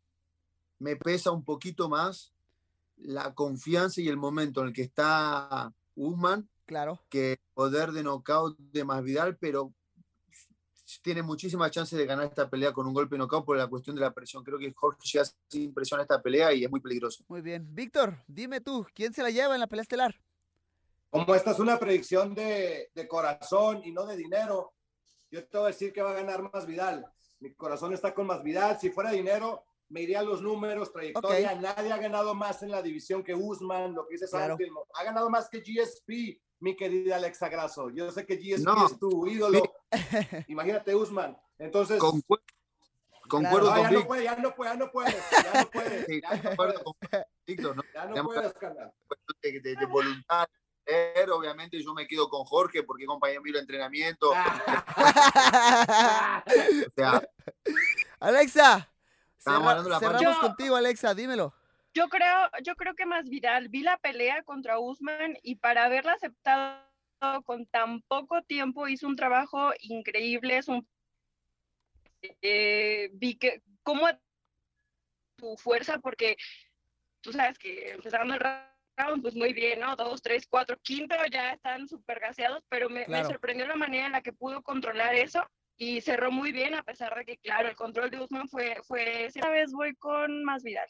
[0.78, 2.32] me pesa un poquito más
[2.96, 7.00] la confianza y el momento en el que está Usman Claro.
[7.08, 9.74] que el poder de knockout de Masvidal, pero
[11.02, 14.02] tiene muchísimas chances de ganar esta pelea con un golpe knockout por la cuestión de
[14.02, 14.42] la presión.
[14.42, 17.24] Creo que Jorge llega sin presión a esta pelea y es muy peligroso.
[17.28, 17.66] Muy bien.
[17.74, 20.14] Víctor, dime tú, ¿quién se la lleva en la pelea estelar?
[21.10, 24.74] Como esta es una predicción de, de corazón y no de dinero,
[25.30, 27.04] yo te voy a decir que va a ganar más Vidal.
[27.40, 28.78] Mi corazón está con más Vidal.
[28.80, 31.54] Si fuera dinero, me iría a los números, trayectoria.
[31.56, 34.56] Nadie ha ganado más en la división que Usman, lo que dice Claro.
[34.94, 37.90] Ha ganado más que GSP, mi querida Alexa Grasso.
[37.90, 38.86] Yo sé que GSP No.
[38.86, 39.62] es tu ídolo.
[40.48, 41.36] Imagínate Usman.
[41.58, 42.44] Entonces, Concuerdo,
[43.28, 46.20] concuerdo con ya no puede, ya no puede, ya no puede, ya no puede, Sí,
[46.22, 47.82] ya no concuerdo puede, con Víctor, ¿no?
[47.94, 48.92] ya no puedes, carnal.
[49.42, 50.46] de, de- de voluntad.
[50.84, 54.32] pero Obviamente yo me quedo con Jorge porque compañero mío de entrenamiento.
[56.86, 57.22] O sea,
[58.20, 58.88] Alexa,
[59.38, 61.54] cerra- hablando de la parte- cerramos Yo- contigo, Alexa, dímelo.
[61.94, 66.12] Yo creo, yo creo que más Vidal, vi la pelea contra Usman y para haberla
[66.12, 66.80] aceptado
[67.44, 70.86] con tan poco tiempo hizo un trabajo increíble, es un
[72.42, 74.06] eh, vi que cómo
[75.36, 76.36] tu fuerza, porque
[77.22, 79.96] tú sabes que empezando el round, pues muy bien, ¿no?
[79.96, 83.28] Dos, tres, cuatro, quinto ya están súper gaseados, pero me, me Claro.
[83.30, 85.42] sorprendió la manera en la que pudo controlar eso
[85.76, 89.24] y cerró muy bien, a pesar de que, claro, el control de Usman fue, fue
[89.24, 90.88] esta vez voy con más Vidal.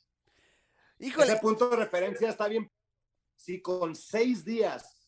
[0.99, 2.69] Híjole, Ese punto de referencia está bien.
[3.37, 5.00] Si con seis días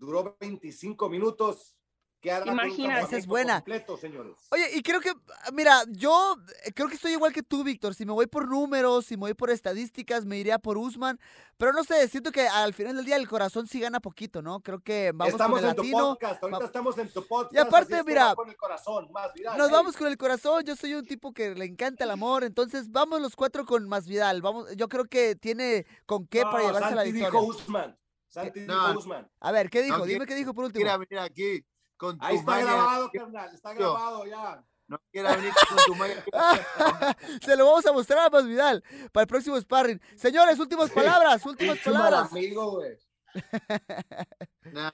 [0.00, 1.76] duró 25 minutos,
[2.22, 2.82] ¿Qué hará con un Imagínate.
[2.82, 3.54] campamento Esa es buena.
[3.60, 4.34] completo, señores?
[4.50, 5.14] Oye, y creo que,
[5.54, 6.36] mira, yo
[6.66, 7.94] eh, creo que estoy igual que tú, Víctor.
[7.94, 11.18] Si me voy por números, si me voy por estadísticas, me iría por Usman.
[11.56, 14.60] Pero no sé, siento que al final del día el corazón sí gana poquito, ¿no?
[14.60, 17.54] Creo que vamos estamos con el en tu podcast, ahorita va- estamos en tu podcast.
[17.54, 19.72] Y aparte, mira, con el corazón, más Vidal, Nos hey.
[19.72, 20.62] vamos con el corazón.
[20.66, 22.44] Yo soy un tipo que le encanta el amor.
[22.44, 24.42] Entonces, vamos los cuatro con más Vidal.
[24.42, 27.40] Vamos, yo creo que tiene con qué No, para llevarse la Santi victoria.
[27.40, 27.96] dijo Usman.
[28.30, 28.96] Santi No.
[28.98, 29.30] Usman.
[29.40, 29.98] A ver, ¿qué dijo?
[29.98, 30.80] No, Dime qué dijo por último.
[30.82, 31.62] Quiera venir aquí
[31.96, 33.54] con tu Ahí está grabado, carnal.
[33.54, 34.64] Está grabado ya.
[34.86, 36.24] No quiera venir con tu maña-
[37.44, 40.00] Se lo vamos a mostrar a Más Vidal para el próximo sparring.
[40.16, 42.30] Señores, últimas palabras, últimas palabras.
[42.32, 42.96] amigo, güey.
[44.72, 44.90] Nah.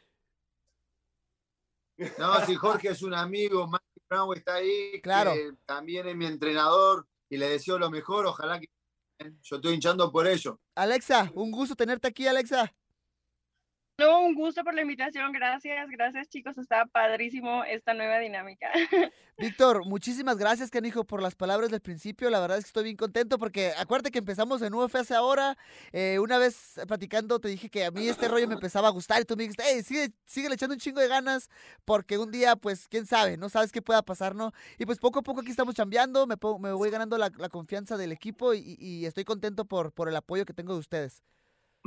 [2.19, 5.33] No, si Jorge es un amigo, Mike Brown está ahí, Claro.
[5.33, 8.69] que también es mi entrenador y le deseo lo mejor, ojalá que
[9.43, 10.61] yo estoy hinchando por ello.
[10.75, 12.71] Alexa, un gusto tenerte aquí, Alexa.
[13.99, 18.71] No, un gusto por la invitación, gracias, gracias chicos, está padrísimo esta nueva dinámica.
[19.39, 22.29] Víctor, muchísimas gracias, canijo, por las palabras del principio.
[22.29, 25.57] La verdad es que estoy bien contento porque acuérdate que empezamos en UF hace ahora.
[25.93, 29.23] Eh, una vez platicando te dije que a mí este rollo me empezaba a gustar
[29.23, 31.49] y tú me dijiste, hey, sigue, sigue echando un chingo de ganas
[31.87, 34.53] porque un día, pues, quién sabe, no sabes qué pueda pasar, ¿no?
[34.79, 37.97] Y pues poco a poco aquí estamos chambeando, me, me voy ganando la, la confianza
[37.97, 41.23] del equipo y- y estoy contento por, por el apoyo que tengo de ustedes.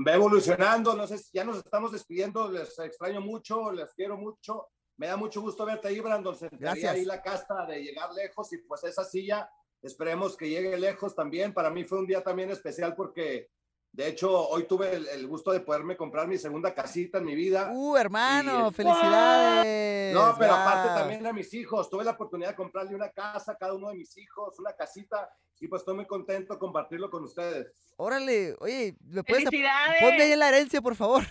[0.08, 4.70] Va evolucionando, no sé, ya nos estamos despidiendo, les extraño mucho, les quiero mucho.
[4.98, 6.36] Me da mucho gusto verte ahí, Brandon.
[6.52, 6.94] Gracias.
[6.94, 9.50] ahí la casta de llegar lejos y pues esa silla,
[9.82, 11.54] esperemos que llegue lejos también.
[11.54, 13.50] Para mí fue un día también especial porque,
[13.92, 17.36] de hecho, hoy tuve el, el gusto de poderme comprar mi segunda casita en mi
[17.36, 17.70] vida.
[17.74, 20.14] Uh, hermano, Y- felicidades.
[20.14, 21.90] No, pero aparte también a mis hijos.
[21.90, 25.30] Tuve la oportunidad de comprarle una casa a cada uno de mis hijos, una casita,
[25.60, 27.74] y pues estoy muy contento de compartirlo con ustedes.
[27.98, 30.02] Órale, oye, ¿me puedes ¡Felicidades!
[30.02, 31.24] Ponme ahí en la herencia, por favor.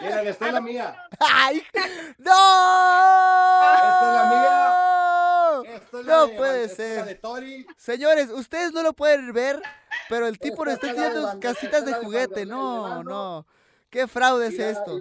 [0.00, 0.96] Miren, esta es la mía.
[1.18, 1.62] ¡Ay!
[2.18, 2.32] ¡No!
[3.74, 7.04] Esta es la Esta es la No de- puede esta es la ser.
[7.06, 7.66] de Tori.
[7.76, 9.60] Señores, ustedes no lo pueden ver,
[10.08, 12.46] pero el tipo nos Esta está es la de enseñando Vander- casitas de juguete.
[12.46, 13.46] No, no.
[13.90, 15.00] ¿Qué fraude es esto?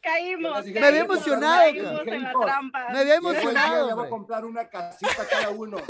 [0.00, 2.14] Caímos, Me había emocionado, caímos cara.
[2.16, 2.88] en la Hijos, trampa.
[2.90, 5.76] Me había emocionado, Le voy a comprar una casita cada uno.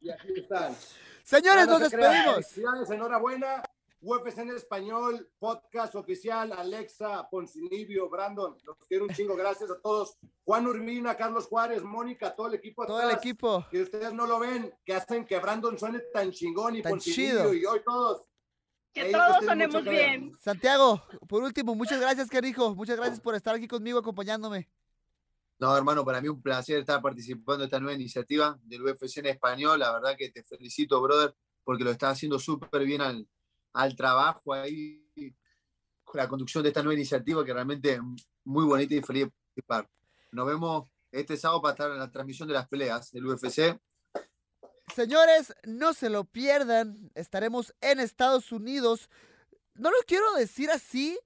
[0.00, 0.76] Y aquí están.
[1.24, 2.90] Señores, no nos despedimos.
[2.90, 3.62] Enhorabuena.
[4.00, 10.18] UFC en español, podcast oficial, Alexa, Poncinibio, Brandon, los quiero un chingo, gracias a todos.
[10.44, 12.86] Juan Urbina, Carlos Juárez, Mónica, todo el equipo.
[12.86, 13.66] Todo el atrás, equipo.
[13.70, 17.52] Que ustedes no lo ven, que hacen que Brandon suene tan chingón y Tan Poncinibio
[17.52, 17.54] chido.
[17.54, 18.22] y hoy todos.
[18.92, 20.32] Que Ahí todos sonemos bien.
[20.40, 22.74] Santiago, por último, muchas gracias, carijo.
[22.74, 24.70] Muchas gracias por estar aquí conmigo, acompañándome.
[25.58, 29.26] No, hermano, para mí un placer estar participando en esta nueva iniciativa del UFC en
[29.26, 29.78] español.
[29.78, 31.34] La verdad que te felicito, brother,
[31.64, 33.26] porque lo estás haciendo súper bien al,
[33.76, 35.04] al trabajo ahí,
[36.02, 38.00] con la conducción de esta nueva iniciativa, que realmente es
[38.44, 39.30] muy bonita y feliz de
[39.62, 39.90] participar.
[40.32, 43.78] Nos vemos este sábado para estar en la transmisión de las peleas del UFC.
[44.94, 47.10] Señores, no se lo pierdan.
[47.14, 49.10] Estaremos en Estados Unidos.
[49.74, 51.18] No lo quiero decir así,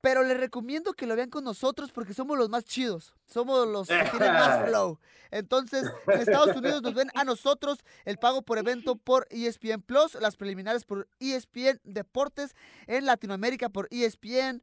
[0.00, 3.14] pero les recomiendo que lo vean con nosotros porque somos los más chidos.
[3.26, 4.98] Somos los que tienen más flow.
[5.30, 10.14] Entonces, en Estados Unidos nos ven a nosotros el pago por evento por ESPN Plus,
[10.14, 12.54] las preliminares por ESPN Deportes,
[12.86, 14.62] en Latinoamérica por ESPN.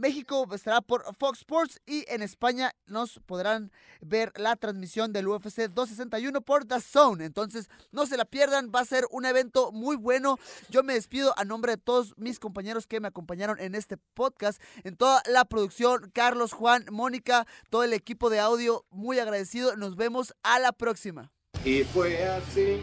[0.00, 3.70] México estará por Fox Sports y en España nos podrán
[4.00, 7.26] ver la transmisión del UFC 261 por The Zone.
[7.26, 10.38] Entonces, no se la pierdan, va a ser un evento muy bueno.
[10.70, 14.60] Yo me despido a nombre de todos mis compañeros que me acompañaron en este podcast,
[14.84, 19.76] en toda la producción, Carlos, Juan, Mónica, todo el equipo de audio, muy agradecido.
[19.76, 21.30] Nos vemos a la próxima.
[21.62, 22.82] Y fue así.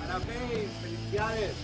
[0.00, 1.63] Parabéns, felicidades.